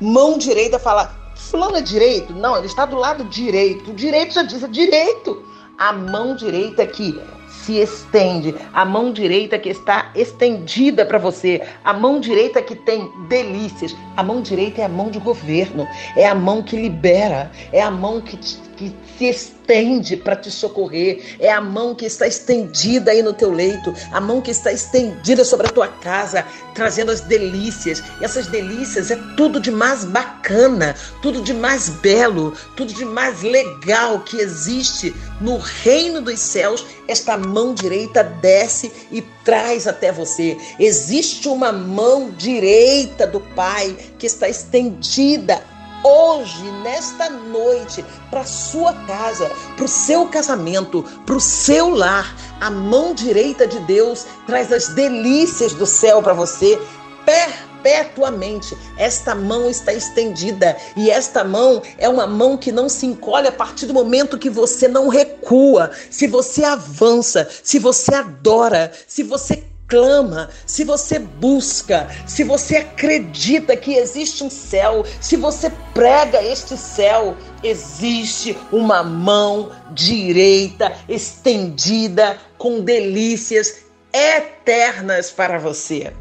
Mão 0.01 0.39
direita 0.39 0.79
fala, 0.79 1.15
fulano 1.35 1.77
é 1.77 1.81
direito? 1.81 2.33
Não, 2.33 2.57
ele 2.57 2.67
está 2.67 2.87
do 2.87 2.97
lado 2.97 3.25
direito. 3.25 3.91
O 3.91 3.95
direito 3.95 4.35
já 4.35 4.43
diz, 4.43 4.63
é 4.63 4.69
direito 4.69 5.48
a 5.79 5.93
mão 5.93 6.35
direita 6.35 6.87
que 6.87 7.19
se 7.49 7.79
estende, 7.79 8.55
a 8.73 8.85
mão 8.85 9.13
direita 9.13 9.59
que 9.59 9.69
está 9.69 10.11
estendida 10.15 11.05
para 11.05 11.19
você, 11.19 11.63
a 11.85 11.93
mão 11.93 12.21
direita 12.21 12.61
que 12.61 12.75
tem 12.75 13.11
delícias, 13.29 13.95
a 14.17 14.23
mão 14.23 14.43
direita 14.43 14.83
é 14.83 14.85
a 14.85 14.89
mão 14.89 15.11
de 15.11 15.19
governo, 15.19 15.87
é 16.17 16.27
a 16.27 16.35
mão 16.35 16.63
que 16.63 16.77
libera, 16.77 17.51
é 17.73 17.81
a 17.81 17.91
mão 17.91 18.21
que, 18.21 18.39
que 18.79 18.95
se 19.19 19.25
estende 19.25 20.17
para 20.17 20.37
te 20.37 20.53
socorrer, 20.53 21.37
é 21.41 21.51
a 21.51 21.61
mão 21.61 21.97
que 21.97 22.07
está 22.07 22.29
estendida 22.29 23.11
aí 23.11 23.23
no 23.23 23.33
teu 23.33 23.51
leito, 23.51 23.93
a 24.13 24.21
mão 24.21 24.41
que 24.41 24.53
está 24.53 24.73
estendida 24.73 25.45
sobre 25.45 25.67
a 25.67 25.71
tua 25.71 25.89
casa, 25.89 26.47
trazendo 26.75 27.11
as 27.11 27.21
delícias. 27.21 28.01
E 28.21 28.25
essas 28.25 28.47
delícias 28.47 29.11
é 29.11 29.17
tudo 29.37 29.59
de 29.59 29.73
mais 29.73 30.05
bacana, 30.05 30.95
tudo 31.21 31.43
de 31.43 31.53
mais 31.53 31.89
belo, 31.89 32.55
tudo 32.77 32.95
de 32.95 33.05
mais 33.05 33.43
legal 33.43 34.21
que 34.21 34.37
existe 34.37 35.13
no 35.41 35.59
reino 35.59 36.21
dos 36.21 36.39
céus. 36.39 36.87
Esta 37.09 37.37
mão 37.37 37.75
direita 37.75 38.23
desce 38.23 38.93
e 39.11 39.23
traz 39.45 39.89
até 39.89 40.13
você. 40.13 40.57
Existe 40.79 41.49
uma 41.49 41.73
mão 41.73 42.31
direita 42.31 43.27
do 43.27 43.41
Pai 43.41 43.97
que 44.19 44.27
está 44.27 44.49
estendida 44.49 45.61
hoje, 46.05 46.65
nesta 46.83 47.29
noite, 47.31 48.05
para 48.31 48.45
sua 48.45 48.93
casa, 49.07 49.51
para 49.77 49.85
o 49.85 49.89
seu 49.89 50.27
casamento, 50.27 51.03
para 51.25 51.37
o 51.37 51.41
seu 51.41 51.89
lar. 51.91 52.35
A 52.61 52.71
mão 52.71 53.15
direita 53.15 53.67
de 53.67 53.79
Deus 53.81 54.27
traz 54.47 54.73
as 54.73 54.89
delícias 54.89 55.73
do 55.75 55.87
céu 55.87 56.23
para 56.23 56.33
você 56.33 56.79
perpetuamente. 57.25 58.77
Esta 58.97 59.35
mão 59.35 59.69
está 59.69 59.93
estendida 59.93 60.77
e 60.97 61.11
esta 61.11 61.45
mão 61.45 61.83
é 61.99 62.09
uma 62.09 62.27
mão 62.27 62.57
que 62.57 62.73
não 62.73 62.89
se 62.89 63.07
encolhe 63.07 63.49
a 63.49 63.53
partir 63.53 63.87
do 63.87 63.95
momento 63.95 64.39
que 64.39 64.51
você 64.51 64.89
não 64.89 65.09
recua, 65.09 65.91
se 66.11 66.27
você 66.27 66.65
avança, 66.65 67.49
se 67.63 67.79
você 67.79 68.15
adora, 68.15 68.93
se 69.07 69.23
você 69.23 69.63
clama, 69.89 70.51
se 70.67 70.85
você 70.85 71.19
busca, 71.19 72.07
se 72.27 72.45
você 72.45 72.77
acredita 72.77 73.75
que 73.75 73.95
existe 73.95 74.45
um 74.45 74.51
céu, 74.51 75.05
se 75.21 75.35
você 75.37 75.73
prega 75.95 76.43
este 76.45 76.77
céu, 76.77 77.35
existe 77.65 78.57
uma 78.71 79.03
mão 79.03 79.73
direita 79.93 80.93
estendida 81.09 82.39
com 82.59 82.81
delícias 82.81 83.79
eternas 84.13 85.31
para 85.31 85.59
você. 85.59 86.13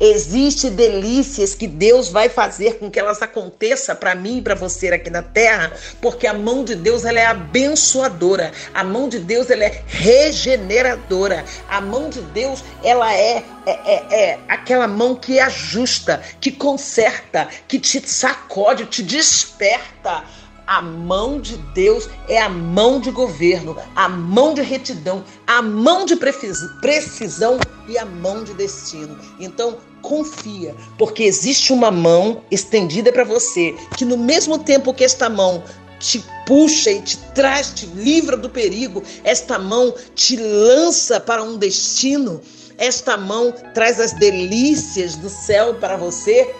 Existem 0.00 0.72
delícias 0.72 1.54
que 1.54 1.66
Deus 1.66 2.08
vai 2.08 2.28
fazer 2.28 2.78
com 2.78 2.90
que 2.90 2.98
elas 2.98 3.22
aconteçam 3.22 3.96
para 3.96 4.14
mim 4.14 4.38
e 4.38 4.42
para 4.42 4.54
você 4.54 4.88
aqui 4.88 5.10
na 5.10 5.22
terra, 5.22 5.72
porque 6.00 6.26
a 6.26 6.34
mão 6.34 6.64
de 6.64 6.74
Deus 6.74 7.04
ela 7.04 7.18
é 7.18 7.26
abençoadora, 7.26 8.52
a 8.74 8.84
mão 8.84 9.08
de 9.08 9.18
Deus 9.18 9.50
ela 9.50 9.64
é 9.64 9.82
regeneradora, 9.86 11.44
a 11.68 11.80
mão 11.80 12.10
de 12.10 12.20
Deus 12.20 12.62
ela 12.82 13.12
é, 13.12 13.44
é, 13.66 13.70
é, 13.70 14.30
é 14.30 14.38
aquela 14.48 14.86
mão 14.86 15.14
que 15.14 15.38
ajusta, 15.38 16.22
que 16.40 16.50
conserta, 16.50 17.48
que 17.66 17.78
te 17.78 18.00
sacode, 18.08 18.86
te 18.86 19.02
desperta. 19.02 20.24
A 20.66 20.82
mão 20.82 21.40
de 21.40 21.56
Deus 21.74 22.08
é 22.28 22.42
a 22.42 22.48
mão 22.48 22.98
de 22.98 23.12
governo, 23.12 23.76
a 23.94 24.08
mão 24.08 24.52
de 24.52 24.62
retidão, 24.62 25.22
a 25.46 25.62
mão 25.62 26.04
de 26.04 26.16
precisão 26.16 27.58
e 27.88 27.96
a 27.96 28.04
mão 28.04 28.42
de 28.42 28.52
destino. 28.52 29.16
Então, 29.38 29.78
confia, 30.02 30.74
porque 30.98 31.22
existe 31.22 31.72
uma 31.72 31.90
mão 31.90 32.42
estendida 32.50 33.12
para 33.12 33.22
você, 33.22 33.76
que 33.96 34.04
no 34.04 34.16
mesmo 34.16 34.58
tempo 34.58 34.92
que 34.92 35.04
esta 35.04 35.28
mão 35.28 35.62
te 36.00 36.24
puxa 36.46 36.90
e 36.90 37.00
te 37.00 37.16
traz, 37.34 37.72
te 37.72 37.86
livra 37.86 38.36
do 38.36 38.50
perigo, 38.50 39.02
esta 39.24 39.58
mão 39.58 39.94
te 40.14 40.36
lança 40.36 41.20
para 41.20 41.42
um 41.42 41.56
destino. 41.56 42.40
Esta 42.78 43.16
mão 43.16 43.54
traz 43.72 43.98
as 43.98 44.12
delícias 44.12 45.16
do 45.16 45.30
céu 45.30 45.76
para 45.76 45.96
você 45.96 46.54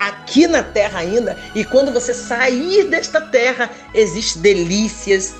aqui 0.00 0.46
na 0.46 0.62
terra 0.62 1.00
ainda, 1.00 1.36
e 1.54 1.62
quando 1.62 1.92
você 1.92 2.14
sair 2.14 2.84
desta 2.84 3.20
terra, 3.20 3.70
existem 3.92 4.40
delícias 4.40 5.34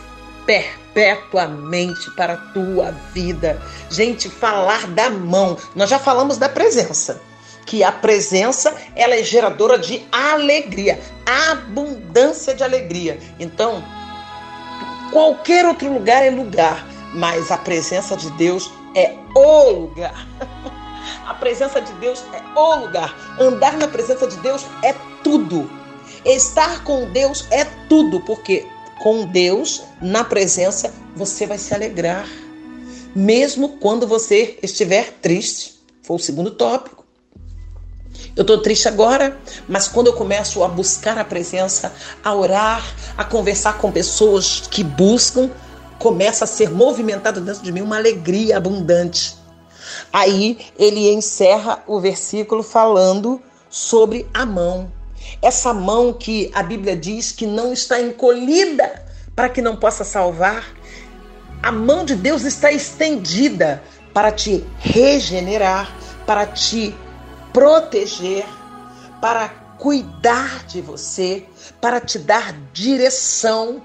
perpetuamente 0.44 2.10
para 2.10 2.34
a 2.34 2.36
tua 2.36 2.92
vida. 3.14 3.60
Gente, 3.88 4.28
falar 4.28 4.86
da 4.88 5.08
mão, 5.08 5.56
nós 5.74 5.88
já 5.88 5.98
falamos 5.98 6.36
da 6.36 6.48
presença, 6.48 7.22
que 7.64 7.82
a 7.82 7.90
presença 7.90 8.74
ela 8.94 9.14
é 9.14 9.22
geradora 9.22 9.78
de 9.78 10.06
alegria, 10.12 11.00
abundância 11.24 12.54
de 12.54 12.62
alegria. 12.62 13.18
Então, 13.38 13.82
qualquer 15.10 15.64
outro 15.64 15.90
lugar 15.90 16.22
é 16.22 16.30
lugar, 16.30 16.86
mas 17.14 17.50
a 17.50 17.56
presença 17.56 18.14
de 18.14 18.30
Deus 18.32 18.70
é 18.94 19.14
o 19.34 19.70
lugar. 19.70 20.26
A 21.30 21.34
presença 21.34 21.80
de 21.80 21.92
Deus 21.92 22.24
é 22.32 22.58
o 22.58 22.74
lugar. 22.74 23.14
Andar 23.38 23.78
na 23.78 23.86
presença 23.86 24.26
de 24.26 24.36
Deus 24.38 24.66
é 24.82 24.92
tudo. 25.22 25.70
Estar 26.24 26.82
com 26.82 27.08
Deus 27.12 27.46
é 27.52 27.64
tudo, 27.88 28.18
porque 28.22 28.66
com 29.00 29.24
Deus 29.26 29.80
na 30.02 30.24
presença 30.24 30.92
você 31.14 31.46
vai 31.46 31.56
se 31.56 31.72
alegrar, 31.72 32.26
mesmo 33.14 33.78
quando 33.78 34.08
você 34.08 34.58
estiver 34.60 35.18
triste. 35.22 35.80
Foi 36.02 36.16
o 36.16 36.18
segundo 36.18 36.50
tópico. 36.50 37.06
Eu 38.34 38.40
estou 38.40 38.60
triste 38.60 38.88
agora, 38.88 39.38
mas 39.68 39.86
quando 39.86 40.08
eu 40.08 40.14
começo 40.14 40.64
a 40.64 40.68
buscar 40.68 41.16
a 41.16 41.24
presença, 41.24 41.92
a 42.24 42.34
orar, 42.34 42.84
a 43.16 43.22
conversar 43.22 43.78
com 43.78 43.92
pessoas 43.92 44.64
que 44.68 44.82
buscam, 44.82 45.48
começa 45.96 46.42
a 46.42 46.48
ser 46.48 46.70
movimentado 46.72 47.40
dentro 47.40 47.62
de 47.62 47.70
mim 47.70 47.82
uma 47.82 47.98
alegria 47.98 48.56
abundante. 48.56 49.38
Aí 50.12 50.58
ele 50.78 51.12
encerra 51.12 51.82
o 51.86 52.00
versículo 52.00 52.62
falando 52.62 53.40
sobre 53.68 54.26
a 54.32 54.44
mão. 54.44 54.90
Essa 55.40 55.72
mão 55.72 56.12
que 56.12 56.50
a 56.54 56.62
Bíblia 56.62 56.96
diz 56.96 57.32
que 57.32 57.46
não 57.46 57.72
está 57.72 58.00
encolhida 58.00 59.04
para 59.34 59.48
que 59.48 59.62
não 59.62 59.76
possa 59.76 60.04
salvar. 60.04 60.64
A 61.62 61.70
mão 61.70 62.04
de 62.04 62.14
Deus 62.14 62.44
está 62.44 62.72
estendida 62.72 63.82
para 64.12 64.32
te 64.32 64.64
regenerar, 64.78 65.94
para 66.26 66.46
te 66.46 66.94
proteger, 67.52 68.44
para 69.20 69.48
cuidar 69.78 70.64
de 70.66 70.80
você, 70.80 71.44
para 71.80 72.00
te 72.00 72.18
dar 72.18 72.54
direção 72.72 73.82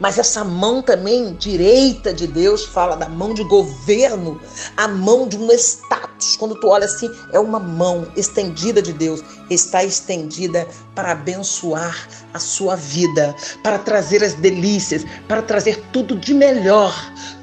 mas 0.00 0.18
essa 0.18 0.44
mão 0.44 0.82
também 0.82 1.34
direita 1.34 2.12
de 2.12 2.26
Deus 2.26 2.64
fala 2.64 2.96
da 2.96 3.08
mão 3.08 3.34
de 3.34 3.44
governo, 3.44 4.40
a 4.76 4.88
mão 4.88 5.28
de 5.28 5.38
um 5.38 5.50
status. 5.52 6.36
Quando 6.36 6.54
tu 6.56 6.68
olha 6.68 6.84
assim, 6.86 7.10
é 7.32 7.38
uma 7.38 7.58
mão 7.58 8.06
estendida 8.16 8.80
de 8.80 8.92
Deus, 8.92 9.22
está 9.50 9.84
estendida 9.84 10.66
para 10.94 11.12
abençoar 11.12 12.08
a 12.32 12.38
sua 12.38 12.76
vida, 12.76 13.34
para 13.62 13.78
trazer 13.78 14.22
as 14.22 14.34
delícias, 14.34 15.04
para 15.28 15.42
trazer 15.42 15.82
tudo 15.92 16.16
de 16.16 16.34
melhor, 16.34 16.94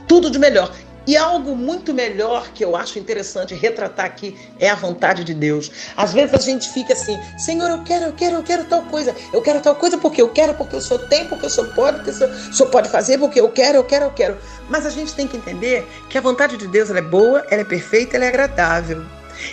tudo 0.08 0.30
de 0.30 0.40
melhor. 0.40 0.72
E 1.06 1.18
algo 1.18 1.56
muito 1.56 1.94
melhor 1.94 2.50
que 2.54 2.64
eu 2.64 2.76
acho 2.76 2.98
interessante 2.98 3.54
retratar 3.54 4.06
aqui 4.06 4.38
é 4.58 4.70
a 4.70 4.76
vontade 4.76 5.24
de 5.24 5.34
Deus. 5.34 5.70
Às 5.98 6.14
vezes 6.14 6.34
a 6.34 6.40
gente 6.40 6.70
fica 6.70 6.94
assim, 6.94 7.20
Senhor, 7.38 7.70
eu 7.70 7.84
quero, 7.84 8.06
eu 8.06 8.14
quero, 8.14 8.36
eu 8.38 8.44
quero 8.44 8.64
tal 8.66 8.84
coisa. 8.84 9.14
Eu 9.34 9.42
quero 9.42 9.60
tal 9.60 9.76
coisa 9.76 9.98
porque 9.98 10.22
eu 10.22 10.30
quero, 10.30 10.54
porque 10.54 10.76
eu 10.76 10.82
sou 10.82 10.98
tem, 10.98 11.28
porque 11.28 11.46
eu 11.46 11.50
sou 11.50 11.66
pode, 11.74 11.98
porque 12.04 12.24
eu 12.24 12.54
sou 12.54 12.68
pode 12.68 12.90
fazer, 12.90 13.18
porque 13.18 13.40
eu 13.40 13.50
quero, 13.50 13.78
eu 13.78 13.84
quero, 13.84 14.06
eu 14.06 14.12
quero. 14.12 14.38
Mas 14.70 14.86
a 14.86 14.90
gente 14.90 15.14
tem 15.14 15.28
que 15.28 15.36
entender 15.36 15.86
que 16.10 16.18
a 16.18 16.22
vontade 16.22 16.56
de 16.56 16.68
Deus 16.68 16.90
é 16.90 17.02
boa, 17.02 17.46
ela 17.50 17.62
é 17.62 17.66
perfeita, 17.66 18.16
ela 18.16 18.26
é 18.26 18.30
agradável. 18.30 19.04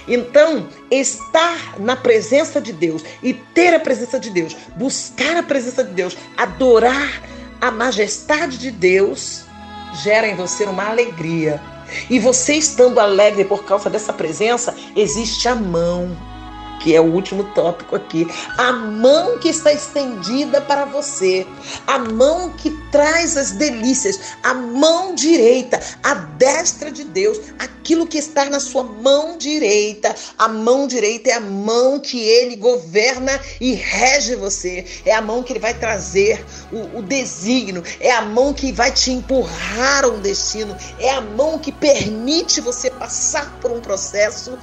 Então, 0.06 0.68
estar 0.90 1.80
na 1.80 1.96
presença 1.96 2.60
de 2.60 2.72
Deus 2.72 3.02
e 3.22 3.34
ter 3.34 3.74
a 3.74 3.80
presença 3.80 4.20
de 4.20 4.30
Deus, 4.30 4.56
buscar 4.76 5.36
a 5.36 5.42
presença 5.42 5.82
de 5.82 5.92
Deus, 5.92 6.16
adorar 6.36 7.22
a 7.60 7.70
majestade 7.70 8.58
de 8.58 8.70
Deus, 8.70 9.44
gera 9.94 10.28
em 10.28 10.34
você 10.34 10.64
uma 10.64 10.88
alegria. 10.88 11.60
E 12.08 12.18
você 12.18 12.54
estando 12.54 13.00
alegre 13.00 13.44
por 13.44 13.64
causa 13.64 13.90
dessa 13.90 14.12
presença, 14.12 14.74
existe 14.94 15.48
a 15.48 15.54
mão 15.54 16.16
que 16.80 16.94
é 16.94 17.00
o 17.00 17.12
último 17.12 17.44
tópico 17.54 17.94
aqui. 17.94 18.26
A 18.56 18.72
mão 18.72 19.38
que 19.38 19.48
está 19.48 19.72
estendida 19.72 20.60
para 20.60 20.84
você, 20.86 21.46
a 21.86 21.98
mão 21.98 22.50
que 22.50 22.70
traz 22.90 23.36
as 23.36 23.52
delícias, 23.52 24.18
a 24.42 24.54
mão 24.54 25.14
direita, 25.14 25.80
a 26.02 26.14
destra 26.14 26.90
de 26.90 27.04
Deus, 27.04 27.38
aquilo 27.58 28.06
que 28.06 28.18
está 28.18 28.46
na 28.46 28.58
sua 28.58 28.82
mão 28.82 29.36
direita. 29.36 30.14
A 30.38 30.48
mão 30.48 30.86
direita 30.86 31.30
é 31.30 31.34
a 31.34 31.40
mão 31.40 32.00
que 32.00 32.18
ele 32.18 32.56
governa 32.56 33.38
e 33.60 33.74
rege 33.74 34.34
você, 34.34 34.84
é 35.04 35.14
a 35.14 35.20
mão 35.20 35.42
que 35.42 35.52
ele 35.52 35.60
vai 35.60 35.74
trazer 35.74 36.44
o, 36.72 36.98
o 36.98 37.02
desígnio, 37.02 37.84
é 38.00 38.10
a 38.10 38.22
mão 38.22 38.54
que 38.54 38.72
vai 38.72 38.90
te 38.90 39.12
empurrar 39.12 40.04
a 40.04 40.08
um 40.08 40.20
destino, 40.20 40.76
é 40.98 41.10
a 41.10 41.20
mão 41.20 41.58
que 41.58 41.72
permite 41.72 42.60
você 42.60 42.90
passar 42.90 43.58
por 43.60 43.70
um 43.70 43.80
processo 43.80 44.58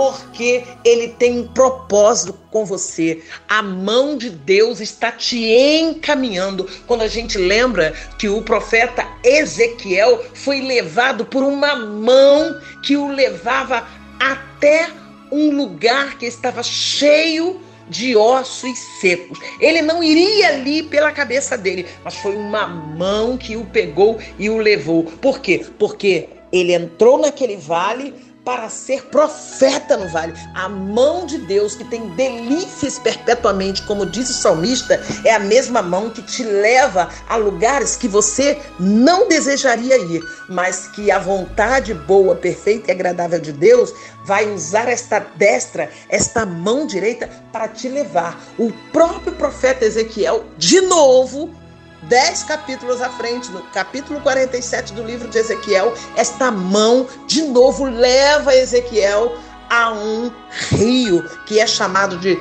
porque 0.00 0.64
ele 0.82 1.08
tem 1.08 1.40
um 1.40 1.46
propósito 1.48 2.32
com 2.50 2.64
você. 2.64 3.22
A 3.46 3.62
mão 3.62 4.16
de 4.16 4.30
Deus 4.30 4.80
está 4.80 5.12
te 5.12 5.36
encaminhando. 5.36 6.66
Quando 6.86 7.02
a 7.02 7.06
gente 7.06 7.36
lembra 7.36 7.92
que 8.18 8.26
o 8.26 8.40
profeta 8.40 9.06
Ezequiel 9.22 10.24
foi 10.32 10.62
levado 10.62 11.26
por 11.26 11.42
uma 11.42 11.76
mão 11.76 12.58
que 12.82 12.96
o 12.96 13.08
levava 13.08 13.86
até 14.18 14.88
um 15.30 15.54
lugar 15.54 16.16
que 16.16 16.24
estava 16.24 16.62
cheio 16.62 17.60
de 17.90 18.16
ossos 18.16 18.78
secos. 19.02 19.38
Ele 19.60 19.82
não 19.82 20.02
iria 20.02 20.48
ali 20.48 20.82
pela 20.82 21.12
cabeça 21.12 21.58
dele, 21.58 21.84
mas 22.02 22.14
foi 22.14 22.34
uma 22.34 22.66
mão 22.66 23.36
que 23.36 23.54
o 23.54 23.66
pegou 23.66 24.18
e 24.38 24.48
o 24.48 24.56
levou. 24.56 25.04
Por 25.04 25.40
quê? 25.40 25.66
Porque 25.78 26.30
ele 26.50 26.72
entrou 26.72 27.18
naquele 27.18 27.56
vale 27.58 28.29
para 28.44 28.68
ser 28.68 29.06
profeta 29.06 29.96
no 29.96 30.08
vale. 30.08 30.34
A 30.54 30.68
mão 30.68 31.26
de 31.26 31.38
Deus 31.38 31.74
que 31.74 31.84
tem 31.84 32.08
delícias 32.10 32.98
perpetuamente, 32.98 33.82
como 33.82 34.06
diz 34.06 34.30
o 34.30 34.34
salmista, 34.34 35.00
é 35.24 35.34
a 35.34 35.38
mesma 35.38 35.82
mão 35.82 36.10
que 36.10 36.22
te 36.22 36.42
leva 36.42 37.08
a 37.28 37.36
lugares 37.36 37.96
que 37.96 38.08
você 38.08 38.58
não 38.78 39.28
desejaria 39.28 39.98
ir, 39.98 40.22
mas 40.48 40.88
que 40.88 41.10
a 41.10 41.18
vontade 41.18 41.92
boa, 41.94 42.34
perfeita 42.34 42.90
e 42.90 42.94
agradável 42.94 43.40
de 43.40 43.52
Deus 43.52 43.92
vai 44.24 44.50
usar 44.50 44.88
esta 44.88 45.18
destra, 45.18 45.90
esta 46.08 46.46
mão 46.46 46.86
direita 46.86 47.28
para 47.52 47.68
te 47.68 47.88
levar. 47.88 48.40
O 48.58 48.72
próprio 48.92 49.32
profeta 49.32 49.84
Ezequiel, 49.84 50.44
de 50.56 50.80
novo, 50.82 51.54
dez 52.04 52.42
capítulos 52.42 53.00
à 53.02 53.10
frente, 53.10 53.50
no 53.50 53.62
capítulo 53.64 54.20
47 54.20 54.92
do 54.92 55.02
livro 55.02 55.28
de 55.28 55.38
Ezequiel, 55.38 55.94
esta 56.16 56.50
mão 56.50 57.06
de 57.26 57.42
novo 57.42 57.84
leva 57.84 58.54
Ezequiel 58.54 59.36
a 59.68 59.92
um 59.92 60.32
rio 60.70 61.22
que 61.46 61.60
é 61.60 61.66
chamado 61.66 62.16
de 62.18 62.38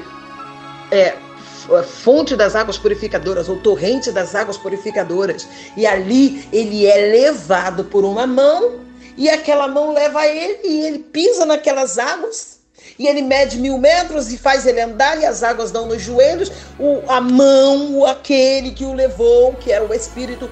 é, 0.91 1.15
fonte 1.83 2.35
das 2.35 2.55
águas 2.55 2.77
purificadoras 2.77 3.47
ou 3.47 3.57
torrente 3.57 4.11
das 4.11 4.33
águas 4.33 4.57
purificadoras. 4.57 5.47
E 5.77 5.85
ali 5.85 6.47
ele 6.51 6.85
é 6.85 7.11
levado 7.11 7.83
por 7.85 8.03
uma 8.03 8.25
mão 8.25 8.79
e 9.15 9.29
aquela 9.29 9.67
mão 9.67 9.93
leva 9.93 10.25
ele 10.25 10.59
e 10.63 10.81
ele 10.81 10.99
pisa 10.99 11.45
naquelas 11.45 11.99
águas 11.99 12.58
e 12.99 13.07
ele 13.07 13.21
mede 13.21 13.57
mil 13.57 13.77
metros 13.77 14.29
e 14.29 14.37
faz 14.37 14.65
ele 14.65 14.81
andar, 14.81 15.17
e 15.21 15.25
as 15.25 15.41
águas 15.41 15.71
dão 15.71 15.85
nos 15.85 16.01
joelhos. 16.01 16.51
O, 16.77 17.01
a 17.07 17.21
mão, 17.21 18.05
aquele 18.05 18.71
que 18.71 18.83
o 18.83 18.93
levou, 18.93 19.53
que 19.53 19.71
era 19.71 19.85
o 19.85 19.93
Espírito, 19.93 20.49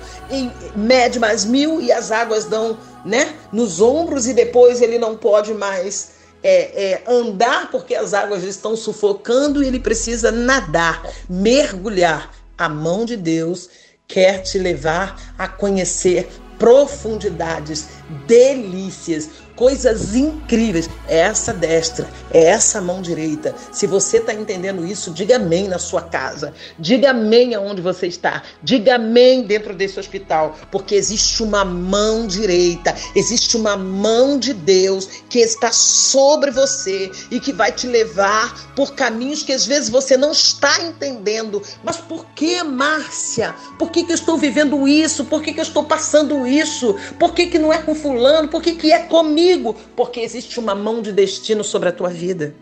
mede 0.73 1.19
mais 1.19 1.43
mil, 1.43 1.81
e 1.81 1.91
as 1.91 2.09
águas 2.09 2.45
dão 2.45 2.77
né, 3.03 3.35
nos 3.51 3.81
ombros, 3.81 4.27
e 4.27 4.33
depois 4.33 4.81
ele 4.81 4.97
não 4.97 5.17
pode 5.17 5.53
mais 5.53 6.11
é, 6.41 6.91
é, 6.91 7.03
andar 7.05 7.69
porque 7.69 7.93
as 7.93 8.13
águas 8.13 8.43
estão 8.43 8.77
sufocando 8.77 9.61
e 9.61 9.67
ele 9.67 9.79
precisa 9.79 10.31
nadar, 10.31 11.03
mergulhar. 11.29 12.31
A 12.57 12.69
mão 12.69 13.05
de 13.05 13.17
Deus 13.17 13.69
quer 14.07 14.41
te 14.41 14.57
levar 14.57 15.35
a 15.37 15.47
conhecer 15.47 16.27
profundidades, 16.57 17.87
delícias, 18.25 19.29
coisas 19.57 20.15
incríveis. 20.15 20.89
É 21.07 21.17
essa 21.17 21.51
destra, 21.51 22.07
é 22.31 22.43
essa 22.43 22.79
mão 22.79 23.01
direita. 23.01 23.53
Se 23.71 23.87
você 23.87 24.17
está 24.17 24.33
entendendo 24.33 24.85
isso, 24.85 25.11
diga 25.11 25.35
amém 25.35 25.67
na 25.67 25.79
sua 25.79 26.03
casa. 26.03 26.53
Diga 26.79 27.09
amém 27.09 27.55
aonde 27.55 27.81
você 27.81 28.07
está. 28.07 28.43
Diga 28.61 28.95
amém 28.95 29.41
dentro 29.41 29.73
desse 29.73 29.99
hospital, 29.99 30.55
porque 30.71 30.95
existe 30.95 31.41
uma 31.41 31.65
mão 31.65 32.27
direita, 32.27 32.95
existe 33.15 33.57
uma 33.57 33.75
mão 33.75 34.37
de 34.37 34.53
Deus 34.53 35.09
que 35.27 35.39
está 35.39 35.71
sobre 35.71 36.51
você 36.51 37.11
e 37.31 37.39
que 37.39 37.51
vai 37.51 37.71
te 37.71 37.87
levar 37.87 38.73
por 38.75 38.93
caminhos 38.93 39.41
que 39.41 39.51
às 39.51 39.65
vezes 39.65 39.89
você 39.89 40.15
não 40.15 40.31
está 40.31 40.81
entendendo. 40.81 41.61
Mas 41.83 41.97
por 41.97 42.25
que, 42.35 42.61
Márcia? 42.61 43.55
Por 43.79 43.89
que, 43.89 44.03
que 44.03 44.11
eu 44.11 44.15
estou 44.15 44.37
vivendo 44.37 44.87
isso? 44.87 45.25
Por 45.25 45.41
que, 45.41 45.51
que 45.51 45.59
eu 45.59 45.63
estou 45.63 45.83
passando 45.83 46.45
isso? 46.45 46.95
Por 47.17 47.33
que, 47.33 47.47
que 47.47 47.57
não 47.57 47.73
é 47.73 47.79
com 47.79 47.95
fulano? 47.95 48.47
Por 48.47 48.61
que, 48.61 48.75
que 48.75 48.91
é 48.91 48.99
comigo? 48.99 49.46
Porque 49.95 50.19
existe 50.19 50.59
uma 50.59 50.75
mão 50.75 51.01
de 51.01 51.11
destino 51.11 51.63
sobre 51.63 51.89
a 51.89 51.91
tua 51.91 52.09
vida. 52.09 52.53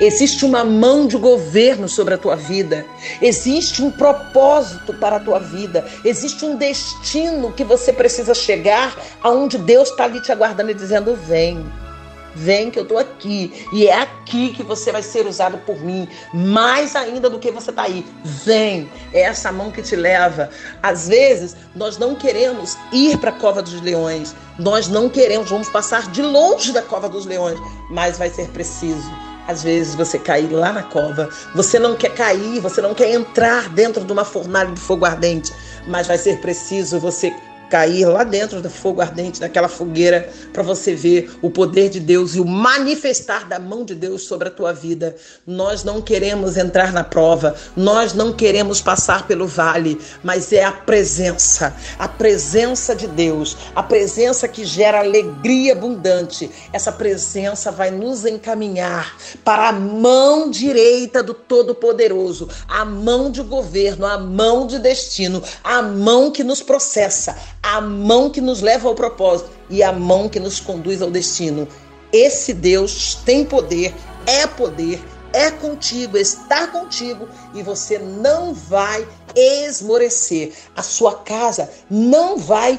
Existe 0.00 0.44
uma 0.44 0.64
mão 0.64 1.06
de 1.06 1.16
governo 1.16 1.88
sobre 1.88 2.14
a 2.14 2.18
tua 2.18 2.36
vida. 2.36 2.84
Existe 3.22 3.82
um 3.82 3.90
propósito 3.90 4.92
para 4.94 5.16
a 5.16 5.20
tua 5.20 5.38
vida. 5.38 5.86
Existe 6.04 6.44
um 6.44 6.56
destino 6.56 7.52
que 7.52 7.64
você 7.64 7.92
precisa 7.92 8.34
chegar 8.34 8.96
aonde 9.22 9.56
Deus 9.56 9.90
está 9.90 10.04
ali 10.04 10.20
te 10.20 10.32
aguardando 10.32 10.70
e 10.70 10.74
dizendo: 10.74 11.14
vem. 11.14 11.64
Vem 12.34 12.70
que 12.70 12.78
eu 12.78 12.82
estou 12.82 12.98
aqui. 12.98 13.66
E 13.72 13.86
é 13.86 14.00
aqui 14.00 14.52
que 14.52 14.62
você 14.62 14.90
vai 14.90 15.02
ser 15.02 15.26
usado 15.26 15.58
por 15.58 15.80
mim. 15.80 16.08
Mais 16.32 16.96
ainda 16.96 17.30
do 17.30 17.38
que 17.38 17.50
você 17.50 17.70
está 17.70 17.82
aí. 17.82 18.04
Vem. 18.24 18.90
É 19.12 19.22
essa 19.22 19.52
mão 19.52 19.70
que 19.70 19.82
te 19.82 19.96
leva. 19.96 20.50
Às 20.82 21.08
vezes, 21.08 21.56
nós 21.74 21.98
não 21.98 22.14
queremos 22.14 22.76
ir 22.92 23.18
para 23.18 23.30
a 23.30 23.34
cova 23.34 23.62
dos 23.62 23.80
leões. 23.80 24.34
Nós 24.58 24.88
não 24.88 25.08
queremos, 25.08 25.50
vamos 25.50 25.68
passar 25.68 26.10
de 26.10 26.22
longe 26.22 26.72
da 26.72 26.82
cova 26.82 27.08
dos 27.08 27.26
leões. 27.26 27.58
Mas 27.90 28.18
vai 28.18 28.30
ser 28.30 28.48
preciso. 28.48 29.10
Às 29.46 29.62
vezes 29.62 29.94
você 29.94 30.18
cair 30.18 30.50
lá 30.50 30.72
na 30.72 30.82
cova, 30.82 31.28
você 31.54 31.78
não 31.78 31.94
quer 31.94 32.14
cair, 32.14 32.60
você 32.60 32.80
não 32.80 32.94
quer 32.94 33.10
entrar 33.12 33.68
dentro 33.68 34.02
de 34.02 34.10
uma 34.10 34.24
fornalha 34.24 34.72
de 34.72 34.80
fogo 34.80 35.04
ardente, 35.04 35.52
mas 35.86 36.06
vai 36.06 36.16
ser 36.16 36.40
preciso 36.40 36.98
você 36.98 37.30
cair 37.68 38.06
lá 38.06 38.24
dentro 38.24 38.60
do 38.60 38.70
fogo 38.70 39.00
ardente, 39.00 39.40
daquela 39.40 39.68
fogueira, 39.68 40.28
para 40.52 40.62
você 40.62 40.94
ver 40.94 41.30
o 41.42 41.50
poder 41.50 41.88
de 41.88 42.00
Deus 42.00 42.34
e 42.34 42.40
o 42.40 42.44
manifestar 42.44 43.48
da 43.48 43.58
mão 43.58 43.84
de 43.84 43.94
Deus 43.94 44.22
sobre 44.22 44.48
a 44.48 44.50
tua 44.50 44.72
vida. 44.72 45.16
Nós 45.46 45.84
não 45.84 46.00
queremos 46.00 46.56
entrar 46.56 46.92
na 46.92 47.04
prova, 47.04 47.54
nós 47.76 48.12
não 48.12 48.32
queremos 48.32 48.80
passar 48.80 49.26
pelo 49.26 49.46
vale, 49.46 50.00
mas 50.22 50.52
é 50.52 50.64
a 50.64 50.72
presença, 50.72 51.74
a 51.98 52.08
presença 52.08 52.94
de 52.94 53.06
Deus, 53.06 53.56
a 53.74 53.82
presença 53.82 54.46
que 54.48 54.64
gera 54.64 55.00
alegria 55.00 55.72
abundante. 55.72 56.50
Essa 56.72 56.92
presença 56.92 57.70
vai 57.70 57.90
nos 57.90 58.24
encaminhar 58.24 59.16
para 59.44 59.68
a 59.68 59.72
mão 59.72 60.50
direita 60.50 61.22
do 61.22 61.34
Todo-Poderoso, 61.34 62.48
a 62.68 62.84
mão 62.84 63.30
de 63.30 63.42
governo, 63.42 64.06
a 64.06 64.18
mão 64.18 64.66
de 64.66 64.78
destino, 64.78 65.42
a 65.62 65.82
mão 65.82 66.30
que 66.30 66.44
nos 66.44 66.62
processa, 66.62 67.36
a 67.64 67.80
mão 67.80 68.28
que 68.28 68.42
nos 68.42 68.60
leva 68.60 68.86
ao 68.86 68.94
propósito 68.94 69.50
e 69.70 69.82
a 69.82 69.90
mão 69.90 70.28
que 70.28 70.38
nos 70.38 70.60
conduz 70.60 71.00
ao 71.00 71.10
destino. 71.10 71.66
Esse 72.12 72.52
Deus 72.52 73.14
tem 73.24 73.42
poder, 73.42 73.94
é 74.26 74.46
poder, 74.46 75.02
é 75.32 75.50
contigo, 75.50 76.18
está 76.18 76.68
contigo 76.68 77.26
e 77.54 77.62
você 77.62 77.98
não 77.98 78.52
vai 78.52 79.08
esmorecer. 79.34 80.52
A 80.76 80.82
sua 80.82 81.14
casa 81.14 81.70
não 81.90 82.36
vai 82.36 82.78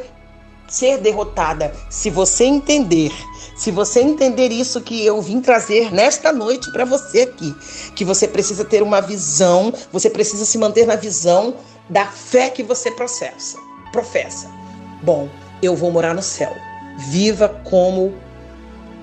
ser 0.68 1.00
derrotada 1.00 1.74
se 1.90 2.12
você 2.12 2.46
entender. 2.46 3.12
Se 3.58 3.72
você 3.72 4.02
entender 4.02 4.52
isso 4.52 4.82
que 4.82 5.04
eu 5.04 5.20
vim 5.20 5.42
trazer 5.42 5.92
nesta 5.92 6.32
noite 6.32 6.72
para 6.72 6.86
você 6.86 7.22
aqui, 7.22 7.56
que 7.96 8.06
você 8.06 8.28
precisa 8.28 8.64
ter 8.64 8.84
uma 8.84 9.02
visão, 9.02 9.74
você 9.92 10.10
precisa 10.12 10.46
se 10.46 10.60
manter 10.60 10.86
na 10.86 10.96
visão 10.96 11.56
da 11.90 12.06
fé 12.06 12.50
que 12.50 12.62
você 12.62 12.92
processa, 12.92 13.58
professa. 13.92 14.55
Bom, 15.02 15.30
eu 15.62 15.76
vou 15.76 15.92
morar 15.92 16.14
no 16.14 16.22
céu. 16.22 16.56
Viva 16.98 17.50
como 17.64 18.14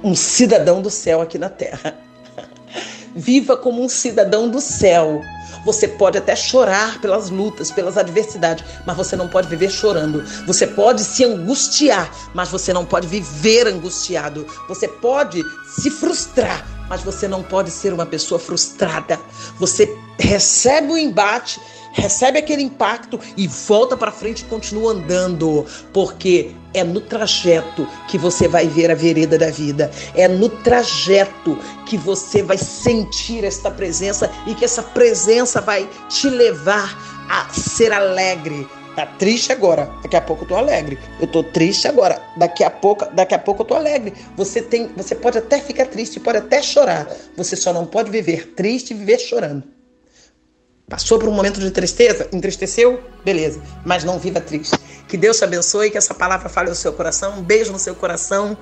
um 0.02 0.14
cidadão 0.14 0.83
do 0.83 0.90
céu 0.90 1.20
aqui 1.20 1.38
na 1.38 1.48
terra. 1.48 1.96
Viva 3.14 3.57
como 3.57 3.83
um 3.83 3.88
cidadão 3.88 4.48
do 4.48 4.61
céu. 4.61 5.20
Você 5.64 5.87
pode 5.87 6.18
até 6.18 6.35
chorar 6.35 7.00
pelas 7.00 7.31
lutas, 7.31 7.70
pelas 7.70 7.96
adversidades, 7.96 8.64
mas 8.85 8.96
você 8.96 9.14
não 9.14 9.28
pode 9.28 9.48
viver 9.48 9.70
chorando. 9.70 10.24
Você 10.44 10.66
pode 10.66 11.05
se 11.05 11.24
angustiar, 11.24 12.11
mas 12.35 12.48
você 12.48 12.72
não 12.72 12.85
pode 12.85 13.07
viver 13.07 13.68
angustiado. 13.68 14.44
Você 14.68 14.88
pode 14.88 15.40
se 15.76 15.88
frustrar, 15.88 16.66
mas 16.88 17.02
você 17.02 17.28
não 17.28 17.42
pode 17.42 17.70
ser 17.70 17.92
uma 17.92 18.07
pessoa 18.07 18.40
frustrada. 18.40 19.20
Você 19.59 19.96
recebe 20.18 20.92
o 20.92 20.98
embate 20.98 21.61
recebe 21.92 22.38
aquele 22.38 22.62
impacto 22.62 23.18
e 23.37 23.46
volta 23.46 23.96
para 23.96 24.11
frente 24.11 24.40
e 24.40 24.44
continua 24.46 24.92
andando, 24.92 25.64
porque 25.92 26.52
é 26.74 26.83
no 26.83 27.00
trajeto 27.00 27.87
que 28.09 28.18
você 28.18 28.48
vai 28.48 28.66
ver 28.66 28.90
a 28.90 28.94
vereda 28.94 29.38
da 29.38 29.50
vida. 29.50 29.90
É 30.14 30.26
no 30.26 30.48
trajeto 30.48 31.59
que 31.87 31.96
você 31.96 32.42
vai 32.42 32.59
sentir 32.59 33.44
esta 33.44 33.70
presença 33.70 34.31
e 34.46 34.55
que 34.55 34.64
essa 34.64 34.83
presença 34.83 35.61
vai 35.61 35.88
te 36.09 36.28
levar 36.28 36.98
a 37.28 37.48
ser 37.52 37.92
alegre. 37.92 38.66
Tá 38.94 39.07
triste 39.07 39.50
agora, 39.50 39.90
daqui 40.02 40.16
a 40.16 40.20
pouco 40.20 40.44
eu 40.44 40.48
tô 40.48 40.57
alegre. 40.57 40.98
Eu 41.18 41.26
tô 41.26 41.42
triste 41.42 41.88
agora, 41.88 42.20
daqui 42.37 42.62
a 42.62 42.70
pouco, 42.70 43.07
daqui 43.14 43.35
a 43.35 43.38
pouco 43.38 43.62
eu 43.62 43.66
tô 43.66 43.74
alegre. 43.74 44.12
Você 44.37 44.61
tem, 44.61 44.88
você 44.94 45.14
pode 45.14 45.38
até 45.38 45.61
ficar 45.61 45.87
triste, 45.87 46.20
pode 46.20 46.38
até 46.38 46.61
chorar. 46.61 47.07
Você 47.37 47.57
só 47.57 47.72
não 47.72 47.87
pode 47.87 48.11
viver 48.11 48.48
triste 48.55 48.90
e 48.90 48.94
viver 48.94 49.18
chorando. 49.18 49.64
Passou 50.92 51.18
por 51.18 51.26
um 51.26 51.33
momento 51.33 51.59
de 51.59 51.70
tristeza? 51.70 52.28
Entristeceu? 52.31 53.02
Beleza. 53.24 53.62
Mas 53.83 54.05
não 54.05 54.18
viva 54.18 54.42
triste. 54.42 54.76
Que 55.09 55.16
Deus 55.16 55.38
te 55.38 55.44
abençoe, 55.44 55.90
que 55.90 55.96
essa 55.96 56.12
palavra 56.12 56.50
fale 56.50 56.68
no 56.68 56.74
seu 56.74 56.92
coração. 56.92 57.38
Um 57.38 57.42
beijo 57.42 57.72
no 57.72 57.78
seu 57.78 57.94
coração. 57.94 58.55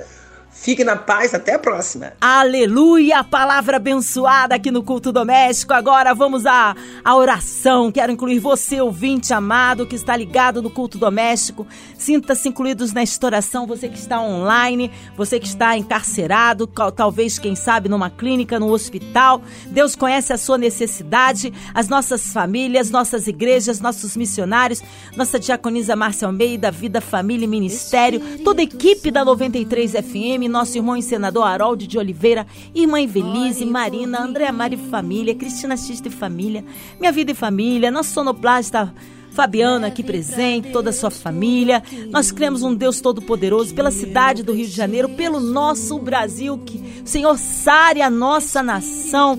Fique 0.53 0.83
na 0.83 0.97
paz, 0.97 1.33
até 1.33 1.55
a 1.55 1.59
próxima. 1.59 2.13
Aleluia! 2.21 3.23
Palavra 3.23 3.77
abençoada 3.77 4.57
aqui 4.57 4.71
no 4.71 4.83
culto 4.83 5.13
doméstico. 5.13 5.73
Agora 5.73 6.13
vamos 6.13 6.45
à, 6.45 6.75
à 7.05 7.17
oração. 7.17 7.91
Quero 7.93 8.13
incluir 8.13 8.41
você, 8.41 8.81
ouvinte 8.81 9.33
amado, 9.33 9.87
que 9.87 9.95
está 9.95 10.17
ligado 10.17 10.61
no 10.61 10.69
culto 10.69 10.99
doméstico. 10.99 11.67
Sinta-se 11.97 12.49
incluídos 12.49 12.93
nesta 12.93 13.27
oração. 13.27 13.65
Você 13.67 13.89
que 13.89 13.99
está 13.99 14.21
online, 14.21 14.91
você 15.17 15.39
que 15.39 15.47
está 15.47 15.77
encarcerado, 15.77 16.67
talvez, 16.67 17.39
quem 17.39 17.55
sabe, 17.55 17.89
numa 17.89 18.11
clínica, 18.11 18.59
no 18.59 18.73
hospital. 18.73 19.41
Deus 19.67 19.95
conhece 19.95 20.33
a 20.33 20.39
sua 20.39 20.59
necessidade, 20.59 21.53
as 21.73 21.89
nossas 21.89 22.33
famílias, 22.33 22.91
nossas 22.91 23.29
igrejas, 23.29 23.81
nossos 23.81 24.17
missionários, 24.17 24.83
nossa 25.17 25.39
diaconisa 25.39 25.95
Márcia 25.95 26.27
Almeida, 26.27 26.73
Vida, 26.73 27.01
Família 27.01 27.45
e 27.45 27.49
Ministério, 27.49 28.21
toda 28.45 28.61
a 28.61 28.65
equipe 28.65 29.13
da 29.13 29.25
93 29.25 29.93
FM 29.93 30.40
nosso 30.49 30.77
irmão 30.77 31.01
senador 31.01 31.45
Harold 31.45 31.87
de 31.87 31.99
Oliveira, 31.99 32.47
irmã 32.75 33.01
Evelise, 33.01 33.65
Marina, 33.65 34.23
Andréa 34.23 34.53
Mari 34.53 34.77
Família, 34.77 35.35
Cristina 35.35 35.77
Xista 35.77 36.09
e 36.09 36.11
Família, 36.11 36.65
Minha 36.99 37.13
Vida 37.13 37.33
e 37.33 37.35
Família, 37.35 37.91
nosso 37.91 38.11
sonoplasta 38.11 38.93
Fabiana 39.33 39.87
aqui 39.87 40.03
presente, 40.03 40.71
toda 40.71 40.91
a 40.91 40.93
sua 40.93 41.11
família. 41.11 41.83
Nós 42.11 42.31
cremos 42.31 42.63
um 42.63 42.75
Deus 42.75 43.01
todo-poderoso 43.01 43.75
pela 43.75 43.91
cidade 43.91 44.43
do 44.43 44.53
Rio 44.53 44.67
de 44.67 44.75
Janeiro, 44.75 45.09
pelo 45.11 45.39
nosso 45.41 45.99
Brasil, 45.99 46.59
que 46.59 47.03
o 47.05 47.07
Senhor 47.07 47.39
sare 47.39 48.03
a 48.03 48.11
nossa 48.11 48.63
nação. 48.63 49.39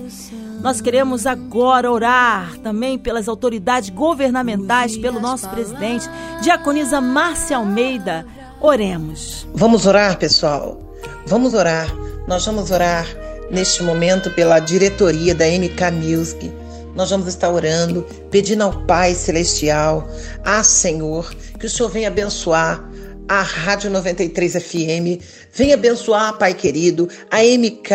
Nós 0.62 0.80
queremos 0.80 1.26
agora 1.26 1.90
orar 1.90 2.56
também 2.58 2.96
pelas 2.98 3.28
autoridades 3.28 3.90
governamentais, 3.90 4.96
pelo 4.96 5.20
nosso 5.20 5.48
presidente, 5.50 6.08
Diaconisa 6.40 7.00
Márcia 7.00 7.56
Almeida. 7.56 8.24
Oremos. 8.60 9.46
Vamos 9.54 9.86
orar, 9.86 10.16
pessoal. 10.18 10.91
Vamos 11.26 11.54
orar. 11.54 11.94
Nós 12.26 12.44
vamos 12.44 12.70
orar 12.70 13.06
neste 13.50 13.82
momento 13.82 14.30
pela 14.30 14.58
diretoria 14.58 15.34
da 15.34 15.46
MK 15.46 15.90
Music. 15.92 16.52
Nós 16.94 17.10
vamos 17.10 17.28
estar 17.28 17.50
orando, 17.50 18.06
pedindo 18.30 18.62
ao 18.62 18.84
Pai 18.86 19.14
Celestial, 19.14 20.08
a 20.44 20.62
Senhor, 20.62 21.34
que 21.58 21.66
o 21.66 21.70
Senhor 21.70 21.88
venha 21.88 22.08
abençoar 22.08 22.86
a 23.28 23.40
Rádio 23.40 23.90
93 23.90 24.52
FM, 24.54 25.22
venha 25.52 25.74
abençoar, 25.74 26.36
Pai 26.36 26.52
querido, 26.52 27.08
a 27.30 27.38
MK, 27.42 27.94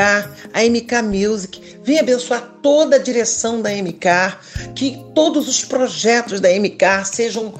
a 0.53 0.63
MK 0.63 1.01
Music, 1.03 1.61
venha 1.83 2.01
abençoar 2.01 2.57
toda 2.63 2.95
a 2.95 2.99
direção 2.99 3.61
da 3.61 3.69
MK, 3.69 4.73
que 4.73 5.03
todos 5.13 5.47
os 5.47 5.63
projetos 5.63 6.39
da 6.39 6.49
MK 6.49 7.05
sejam 7.05 7.53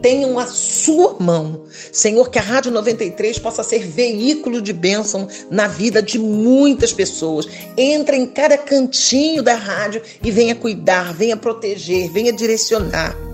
tenham 0.00 0.38
a 0.38 0.46
sua 0.46 1.16
mão. 1.18 1.64
Senhor, 1.92 2.30
que 2.30 2.38
a 2.38 2.42
Rádio 2.42 2.72
93 2.72 3.38
possa 3.38 3.62
ser 3.62 3.86
veículo 3.86 4.62
de 4.62 4.72
bênção 4.72 5.28
na 5.50 5.66
vida 5.66 6.02
de 6.02 6.18
muitas 6.18 6.92
pessoas. 6.92 7.46
Entra 7.76 8.16
em 8.16 8.26
cada 8.26 8.56
cantinho 8.56 9.42
da 9.42 9.54
rádio 9.54 10.02
e 10.22 10.30
venha 10.30 10.54
cuidar, 10.54 11.12
venha 11.12 11.36
proteger, 11.36 12.10
venha 12.10 12.32
direcionar. 12.32 13.27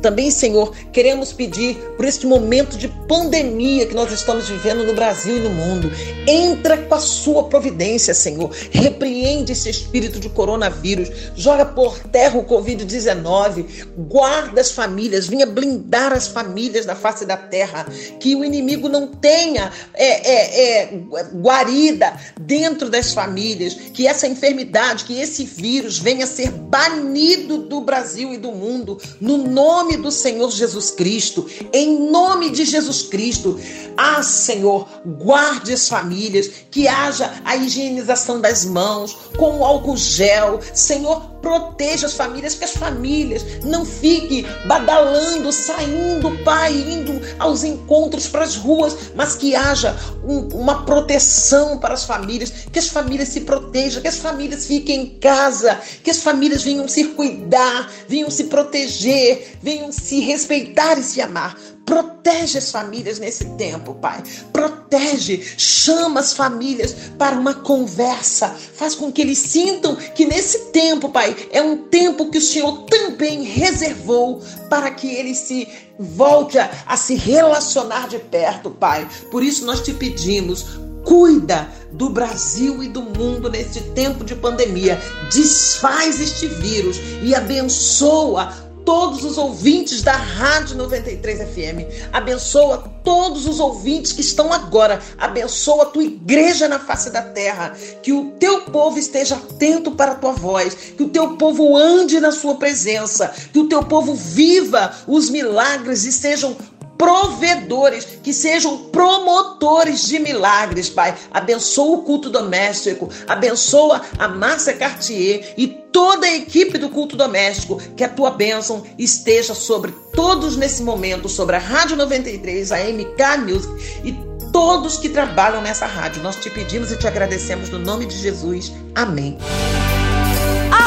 Também, 0.00 0.30
Senhor, 0.30 0.74
queremos 0.92 1.32
pedir 1.32 1.76
por 1.96 2.04
este 2.04 2.26
momento 2.26 2.76
de 2.76 2.88
pandemia 2.88 3.86
que 3.86 3.94
nós 3.94 4.12
estamos 4.12 4.48
vivendo 4.48 4.84
no 4.84 4.94
Brasil 4.94 5.36
e 5.36 5.40
no 5.40 5.50
mundo. 5.50 5.90
Entra 6.26 6.76
com 6.76 6.94
a 6.94 7.00
sua 7.00 7.44
providência, 7.44 8.14
Senhor. 8.14 8.50
Repreende 8.70 9.52
esse 9.52 9.68
espírito 9.68 10.18
de 10.18 10.28
coronavírus. 10.28 11.10
Joga 11.36 11.64
por 11.64 11.98
terra 11.98 12.38
o 12.38 12.44
Covid-19. 12.44 13.66
Guarda 13.96 14.60
as 14.60 14.70
famílias. 14.70 15.26
Venha 15.26 15.46
blindar 15.46 16.12
as 16.12 16.26
famílias 16.26 16.86
na 16.86 16.94
face 16.94 17.24
da 17.24 17.36
terra. 17.36 17.86
Que 18.20 18.34
o 18.34 18.44
inimigo 18.44 18.88
não 18.88 19.06
tenha 19.06 19.70
é, 19.92 20.06
é, 20.06 20.84
é, 20.84 21.00
guarida 21.34 22.14
dentro 22.40 22.88
das 22.88 23.12
famílias. 23.12 23.74
Que 23.74 24.06
essa 24.06 24.26
enfermidade, 24.26 25.04
que 25.04 25.20
esse 25.20 25.44
vírus 25.44 25.98
venha 25.98 26.26
ser 26.26 26.50
banido 26.50 27.58
do 27.58 27.80
Brasil 27.80 28.32
e 28.32 28.38
do 28.38 28.52
mundo. 28.52 29.00
No 29.20 29.36
nome 29.36 29.73
nome 29.74 29.96
do 29.96 30.12
Senhor 30.12 30.52
Jesus 30.52 30.92
Cristo, 30.92 31.46
em 31.72 32.08
nome 32.08 32.50
de 32.50 32.64
Jesus 32.64 33.02
Cristo. 33.02 33.58
Ah, 33.96 34.22
Senhor, 34.22 34.86
guarde 35.04 35.72
as 35.72 35.88
famílias, 35.88 36.48
que 36.70 36.86
haja 36.86 37.42
a 37.44 37.56
higienização 37.56 38.40
das 38.40 38.64
mãos 38.64 39.16
com 39.36 39.64
álcool 39.64 39.96
gel. 39.96 40.60
Senhor, 40.72 41.33
proteja 41.44 42.06
as 42.06 42.14
famílias, 42.14 42.54
que 42.54 42.64
as 42.64 42.72
famílias 42.72 43.44
não 43.62 43.84
fiquem 43.84 44.46
badalando, 44.64 45.52
saindo, 45.52 46.30
Pai, 46.42 46.72
indo 46.72 47.20
aos 47.38 47.62
encontros 47.62 48.26
para 48.26 48.44
as 48.44 48.56
ruas, 48.56 49.12
mas 49.14 49.36
que 49.36 49.54
haja 49.54 49.94
um, 50.24 50.48
uma 50.54 50.86
proteção 50.86 51.76
para 51.76 51.92
as 51.92 52.04
famílias, 52.04 52.50
que 52.72 52.78
as 52.78 52.88
famílias 52.88 53.28
se 53.28 53.42
protejam, 53.42 54.00
que 54.00 54.08
as 54.08 54.16
famílias 54.16 54.64
fiquem 54.64 55.02
em 55.02 55.18
casa, 55.18 55.78
que 56.02 56.10
as 56.10 56.22
famílias 56.22 56.62
venham 56.62 56.88
se 56.88 57.04
cuidar, 57.08 57.92
venham 58.08 58.30
se 58.30 58.44
proteger, 58.44 59.58
venham 59.62 59.92
se 59.92 60.20
respeitar 60.20 60.98
e 60.98 61.02
se 61.02 61.20
amar. 61.20 61.54
Protege 61.84 62.58
as 62.58 62.70
famílias 62.70 63.18
nesse 63.18 63.44
tempo, 63.56 63.94
Pai. 63.94 64.22
Protege, 64.52 65.42
chama 65.58 66.20
as 66.20 66.32
famílias 66.32 66.94
para 67.18 67.38
uma 67.38 67.54
conversa. 67.54 68.48
Faz 68.48 68.94
com 68.94 69.12
que 69.12 69.20
eles 69.20 69.38
sintam 69.38 69.94
que 69.96 70.24
nesse 70.24 70.70
tempo, 70.70 71.10
Pai, 71.10 71.36
é 71.52 71.60
um 71.60 71.88
tempo 71.88 72.30
que 72.30 72.38
o 72.38 72.42
Senhor 72.42 72.84
também 72.84 73.42
reservou 73.42 74.42
para 74.70 74.90
que 74.90 75.06
eles 75.06 75.38
se 75.38 75.68
volte 75.98 76.58
a, 76.58 76.70
a 76.86 76.96
se 76.96 77.14
relacionar 77.14 78.08
de 78.08 78.18
perto, 78.18 78.70
Pai. 78.70 79.06
Por 79.30 79.42
isso 79.42 79.66
nós 79.66 79.80
te 79.82 79.92
pedimos, 79.92 80.64
cuida 81.04 81.68
do 81.92 82.08
Brasil 82.08 82.82
e 82.82 82.88
do 82.88 83.02
mundo 83.02 83.50
nesse 83.50 83.80
tempo 83.90 84.24
de 84.24 84.34
pandemia. 84.34 84.98
Desfaz 85.32 86.20
este 86.20 86.46
vírus 86.46 86.96
e 87.22 87.34
abençoa 87.34 88.63
todos 88.84 89.24
os 89.24 89.38
ouvintes 89.38 90.02
da 90.02 90.12
Rádio 90.12 90.76
93 90.76 91.38
FM. 91.38 92.10
Abençoa 92.12 92.90
todos 93.02 93.46
os 93.46 93.58
ouvintes 93.58 94.12
que 94.12 94.20
estão 94.20 94.52
agora. 94.52 95.00
Abençoa 95.18 95.84
a 95.84 95.86
tua 95.86 96.04
igreja 96.04 96.68
na 96.68 96.78
face 96.78 97.10
da 97.10 97.22
terra. 97.22 97.74
Que 98.02 98.12
o 98.12 98.32
teu 98.38 98.62
povo 98.62 98.98
esteja 98.98 99.36
atento 99.36 99.92
para 99.92 100.12
a 100.12 100.16
tua 100.16 100.32
voz. 100.32 100.74
Que 100.74 101.02
o 101.02 101.08
teu 101.08 101.36
povo 101.36 101.76
ande 101.76 102.20
na 102.20 102.30
sua 102.30 102.56
presença. 102.56 103.32
Que 103.52 103.58
o 103.58 103.68
teu 103.68 103.82
povo 103.82 104.14
viva 104.14 104.94
os 105.06 105.30
milagres 105.30 106.04
e 106.04 106.12
sejam 106.12 106.56
provedores, 106.96 108.04
que 108.22 108.32
sejam 108.32 108.78
promotores 108.90 110.06
de 110.06 110.18
milagres, 110.18 110.88
Pai. 110.88 111.14
Abençoa 111.30 111.98
o 111.98 112.02
culto 112.02 112.30
doméstico, 112.30 113.08
abençoa 113.26 114.02
a 114.18 114.28
Márcia 114.28 114.74
Cartier 114.74 115.54
e 115.56 115.66
toda 115.66 116.26
a 116.26 116.34
equipe 116.34 116.78
do 116.78 116.88
culto 116.88 117.16
doméstico, 117.16 117.80
que 117.96 118.04
a 118.04 118.08
tua 118.08 118.30
bênção 118.30 118.82
esteja 118.98 119.54
sobre 119.54 119.92
todos 120.12 120.56
nesse 120.56 120.82
momento, 120.82 121.28
sobre 121.28 121.56
a 121.56 121.60
Rádio 121.60 121.96
93, 121.96 122.72
a 122.72 122.78
MK 122.78 123.38
Music 123.44 124.00
e 124.04 124.34
todos 124.52 124.98
que 124.98 125.08
trabalham 125.08 125.60
nessa 125.60 125.86
rádio. 125.86 126.22
Nós 126.22 126.36
te 126.36 126.48
pedimos 126.48 126.92
e 126.92 126.96
te 126.96 127.06
agradecemos 127.06 127.70
no 127.70 127.78
nome 127.78 128.06
de 128.06 128.16
Jesus. 128.16 128.72
Amém. 128.94 129.36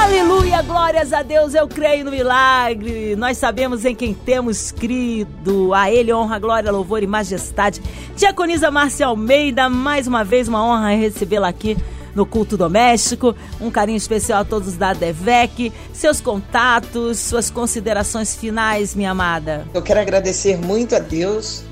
Aleluia, 0.07 0.61
glórias 0.61 1.11
a 1.11 1.21
Deus, 1.21 1.53
eu 1.53 1.67
creio 1.67 2.05
no 2.05 2.11
milagre. 2.11 3.13
Nós 3.17 3.37
sabemos 3.37 3.83
em 3.83 3.93
quem 3.93 4.13
temos 4.13 4.71
crido. 4.71 5.73
A 5.73 5.91
Ele 5.91 6.13
honra, 6.13 6.39
glória, 6.39 6.71
louvor 6.71 7.03
e 7.03 7.07
majestade. 7.07 7.81
Diaconisa 8.15 8.71
Márcia 8.71 9.07
Almeida, 9.07 9.67
mais 9.67 10.07
uma 10.07 10.23
vez 10.23 10.47
uma 10.47 10.65
honra 10.65 10.95
recebê-la 10.95 11.49
aqui 11.49 11.75
no 12.15 12.25
culto 12.25 12.55
doméstico. 12.55 13.35
Um 13.59 13.69
carinho 13.69 13.97
especial 13.97 14.43
a 14.43 14.45
todos 14.45 14.77
da 14.77 14.93
DEVEC. 14.93 15.73
Seus 15.91 16.21
contatos, 16.21 17.19
suas 17.19 17.49
considerações 17.49 18.33
finais, 18.33 18.95
minha 18.95 19.11
amada. 19.11 19.67
Eu 19.73 19.81
quero 19.81 19.99
agradecer 19.99 20.55
muito 20.55 20.95
a 20.95 20.99
Deus 20.99 21.65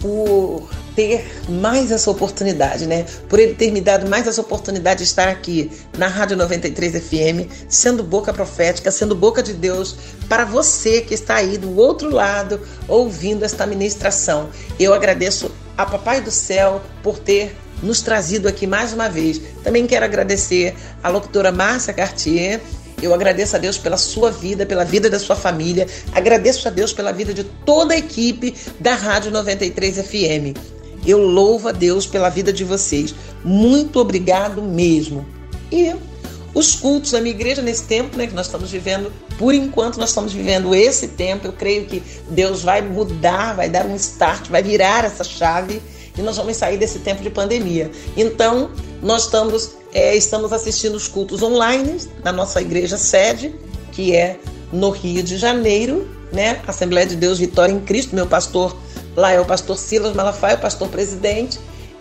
por 0.00 0.70
ter 0.94 1.42
mais 1.48 1.90
essa 1.90 2.10
oportunidade, 2.10 2.86
né? 2.86 3.04
Por 3.28 3.38
ele 3.38 3.54
ter 3.54 3.70
me 3.70 3.80
dado 3.80 4.08
mais 4.08 4.26
essa 4.26 4.40
oportunidade 4.40 4.98
de 4.98 5.04
estar 5.04 5.28
aqui 5.28 5.70
na 5.96 6.06
Rádio 6.06 6.36
93 6.36 7.02
FM, 7.02 7.50
sendo 7.68 8.02
boca 8.02 8.32
profética, 8.32 8.90
sendo 8.90 9.14
boca 9.14 9.42
de 9.42 9.52
Deus 9.52 9.96
para 10.28 10.44
você 10.44 11.00
que 11.00 11.14
está 11.14 11.36
aí 11.36 11.56
do 11.56 11.76
outro 11.76 12.10
lado 12.10 12.60
ouvindo 12.88 13.44
esta 13.44 13.66
ministração. 13.66 14.50
Eu 14.78 14.92
agradeço 14.94 15.50
a 15.76 15.86
Papai 15.86 16.20
do 16.20 16.30
Céu 16.30 16.82
por 17.02 17.18
ter 17.18 17.56
nos 17.82 18.00
trazido 18.00 18.48
aqui 18.48 18.66
mais 18.66 18.92
uma 18.92 19.08
vez. 19.08 19.40
Também 19.64 19.86
quero 19.86 20.04
agradecer 20.04 20.74
a 21.02 21.08
locutora 21.08 21.50
Márcia 21.50 21.92
Cartier. 21.92 22.60
Eu 23.02 23.12
agradeço 23.12 23.56
a 23.56 23.58
Deus 23.58 23.76
pela 23.76 23.96
sua 23.96 24.30
vida, 24.30 24.64
pela 24.64 24.84
vida 24.84 25.10
da 25.10 25.18
sua 25.18 25.34
família. 25.34 25.88
Agradeço 26.12 26.68
a 26.68 26.70
Deus 26.70 26.92
pela 26.92 27.12
vida 27.12 27.34
de 27.34 27.42
toda 27.42 27.94
a 27.94 27.98
equipe 27.98 28.54
da 28.78 28.94
Rádio 28.94 29.32
93 29.32 29.96
FM. 29.96 30.81
Eu 31.06 31.18
louvo 31.18 31.68
a 31.68 31.72
Deus 31.72 32.06
pela 32.06 32.28
vida 32.28 32.52
de 32.52 32.64
vocês. 32.64 33.14
Muito 33.44 33.98
obrigado 33.98 34.62
mesmo. 34.62 35.26
E 35.70 35.94
os 36.54 36.74
cultos 36.74 37.12
da 37.12 37.20
minha 37.20 37.34
igreja 37.34 37.62
nesse 37.62 37.84
tempo, 37.84 38.16
né, 38.16 38.26
que 38.26 38.34
nós 38.34 38.46
estamos 38.46 38.70
vivendo, 38.70 39.10
por 39.38 39.54
enquanto 39.54 39.98
nós 39.98 40.10
estamos 40.10 40.32
vivendo 40.32 40.74
esse 40.74 41.08
tempo, 41.08 41.46
eu 41.46 41.52
creio 41.52 41.86
que 41.86 42.02
Deus 42.28 42.62
vai 42.62 42.82
mudar, 42.82 43.54
vai 43.54 43.68
dar 43.68 43.86
um 43.86 43.96
start, 43.96 44.48
vai 44.48 44.62
virar 44.62 45.04
essa 45.04 45.24
chave 45.24 45.80
e 46.16 46.20
nós 46.20 46.36
vamos 46.36 46.56
sair 46.56 46.76
desse 46.76 46.98
tempo 46.98 47.22
de 47.22 47.30
pandemia. 47.30 47.90
Então, 48.16 48.70
nós 49.02 49.24
estamos, 49.24 49.72
é, 49.94 50.14
estamos 50.14 50.52
assistindo 50.52 50.94
os 50.94 51.08
cultos 51.08 51.42
online 51.42 51.96
na 52.22 52.30
nossa 52.30 52.60
igreja 52.60 52.98
sede, 52.98 53.54
que 53.90 54.14
é 54.14 54.38
no 54.70 54.90
Rio 54.90 55.22
de 55.22 55.38
Janeiro, 55.38 56.08
né? 56.30 56.60
Assembleia 56.66 57.06
de 57.06 57.16
Deus 57.16 57.38
Vitória 57.38 57.72
em 57.72 57.80
Cristo, 57.80 58.14
meu 58.14 58.26
pastor 58.26 58.76
lá 59.16 59.32
é 59.32 59.40
o 59.40 59.44
pastor 59.44 59.76
Silas 59.76 60.14
Malafaia, 60.14 60.56
o 60.56 60.60
pastor 60.60 60.88
presidente, 60.88 61.58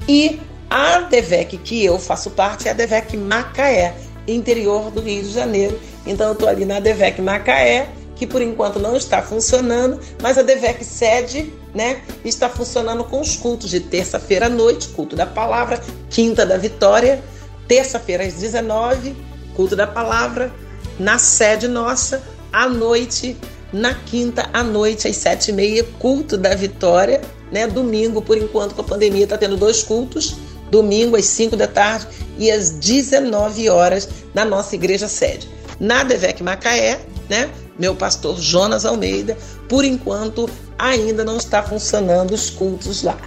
e 0.08 0.40
a 0.70 1.02
DEVEC 1.02 1.58
que 1.58 1.84
eu 1.84 2.00
faço 2.00 2.32
parte 2.32 2.68
é 2.68 2.72
a 2.72 2.74
DEVEC 2.74 3.18
Macaé, 3.18 3.96
interior 4.28 4.90
do 4.92 5.02
Rio 5.02 5.24
de 5.24 5.32
Janeiro. 5.32 5.80
Então 6.06 6.28
eu 6.28 6.34
estou 6.34 6.48
ali 6.48 6.66
na 6.66 6.80
DEVEC 6.80 7.22
Macaé, 7.22 7.90
que 8.16 8.26
por 8.26 8.42
enquanto 8.42 8.80
não 8.80 8.96
está 8.96 9.22
funcionando, 9.22 10.00
mas 10.22 10.38
a 10.38 10.42
DEVEC 10.42 10.86
sede 10.86 11.54
né, 11.74 12.02
está 12.24 12.48
funcionando 12.48 13.04
com 13.04 13.20
os 13.20 13.36
cultos 13.36 13.70
de 13.70 13.80
terça-feira 13.80 14.46
à 14.46 14.50
noite, 14.50 14.90
culto 14.90 15.16
da 15.16 15.26
palavra, 15.26 15.82
quinta 16.10 16.46
da 16.46 16.58
vitória, 16.58 17.22
terça-feira 17.68 18.24
às 18.24 18.36
19, 18.36 19.16
culto 19.56 19.76
da 19.76 19.88
palavra, 19.88 20.52
na 21.00 21.18
sede 21.18 21.68
nossa, 21.68 22.22
à 22.52 22.68
noite, 22.70 23.36
na 23.72 23.94
quinta 23.94 24.50
à 24.54 24.64
noite, 24.64 25.08
às 25.08 25.18
sete 25.18 25.50
e 25.50 25.54
meia, 25.54 25.84
culto 26.00 26.38
da 26.38 26.54
vitória, 26.56 27.22
né, 27.52 27.68
domingo, 27.68 28.22
por 28.22 28.38
enquanto 28.38 28.76
com 28.76 28.82
a 28.82 28.86
pandemia 28.86 29.24
está 29.24 29.38
tendo 29.38 29.58
dois 29.58 29.84
cultos, 29.84 30.36
domingo 30.70 31.18
às 31.18 31.26
5 31.26 31.56
da 31.58 31.68
tarde 31.68 32.08
e 32.38 32.50
às 32.50 32.72
19 32.72 33.70
horas 33.70 34.08
na 34.34 34.46
nossa 34.46 34.74
igreja 34.76 35.08
sede. 35.08 35.50
Na 35.80 36.04
Devec 36.04 36.42
Macaé, 36.42 37.00
né? 37.30 37.50
Meu 37.78 37.96
pastor 37.96 38.40
Jonas 38.40 38.86
Almeida, 38.86 39.38
por 39.68 39.84
enquanto 39.84 40.50
ainda 40.78 41.24
não 41.24 41.38
está 41.38 41.62
funcionando 41.64 42.32
os 42.32 42.50
cultos 42.50 43.04
lá, 43.04 43.18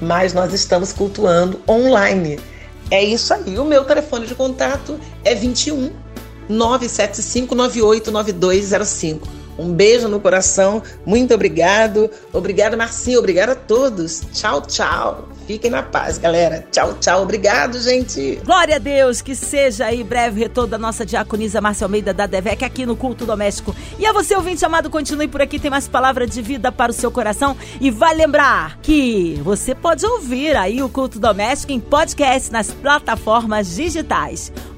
mas 0.00 0.32
nós 0.32 0.52
estamos 0.52 0.92
cultuando 0.92 1.60
online. 1.68 2.38
É 2.90 3.02
isso 3.02 3.32
aí. 3.32 3.58
O 3.58 3.64
meu 3.64 3.84
telefone 3.84 4.26
de 4.26 4.34
contato 4.34 5.00
é 5.24 5.34
21 5.34 5.90
975 6.48 7.54
989205. 7.54 9.43
Um 9.58 9.72
beijo 9.72 10.08
no 10.08 10.20
coração, 10.20 10.82
muito 11.06 11.34
obrigado. 11.34 12.10
Obrigada, 12.32 12.76
Marcinho. 12.76 13.18
Obrigada 13.18 13.52
a 13.52 13.56
todos. 13.56 14.22
Tchau, 14.32 14.62
tchau. 14.62 15.28
Fiquem 15.46 15.70
na 15.70 15.82
paz, 15.82 16.16
galera. 16.16 16.66
Tchau, 16.70 16.94
tchau. 16.94 17.22
Obrigado, 17.22 17.78
gente. 17.78 18.40
Glória 18.44 18.76
a 18.76 18.78
Deus, 18.78 19.20
que 19.20 19.34
seja 19.34 19.86
aí 19.86 20.02
breve 20.02 20.40
retorno 20.40 20.70
da 20.70 20.78
nossa 20.78 21.04
diaconisa 21.04 21.60
Márcia 21.60 21.84
Almeida 21.84 22.14
da 22.14 22.26
Devec 22.26 22.64
aqui 22.64 22.86
no 22.86 22.96
Culto 22.96 23.26
Doméstico. 23.26 23.76
E 23.98 24.06
a 24.06 24.12
você, 24.12 24.34
ouvinte 24.34 24.64
amado, 24.64 24.88
continue 24.88 25.28
por 25.28 25.42
aqui, 25.42 25.58
tem 25.58 25.70
mais 25.70 25.86
palavra 25.86 26.26
de 26.26 26.40
vida 26.40 26.72
para 26.72 26.90
o 26.90 26.94
seu 26.94 27.10
coração. 27.10 27.56
E 27.80 27.90
vai 27.90 28.14
lembrar 28.14 28.78
que 28.80 29.38
você 29.44 29.74
pode 29.74 30.06
ouvir 30.06 30.56
aí 30.56 30.82
o 30.82 30.88
Culto 30.88 31.18
Doméstico 31.18 31.72
em 31.72 31.80
podcast 31.80 32.50
nas 32.50 32.70
plataformas 32.70 33.74
digitais 33.74 34.50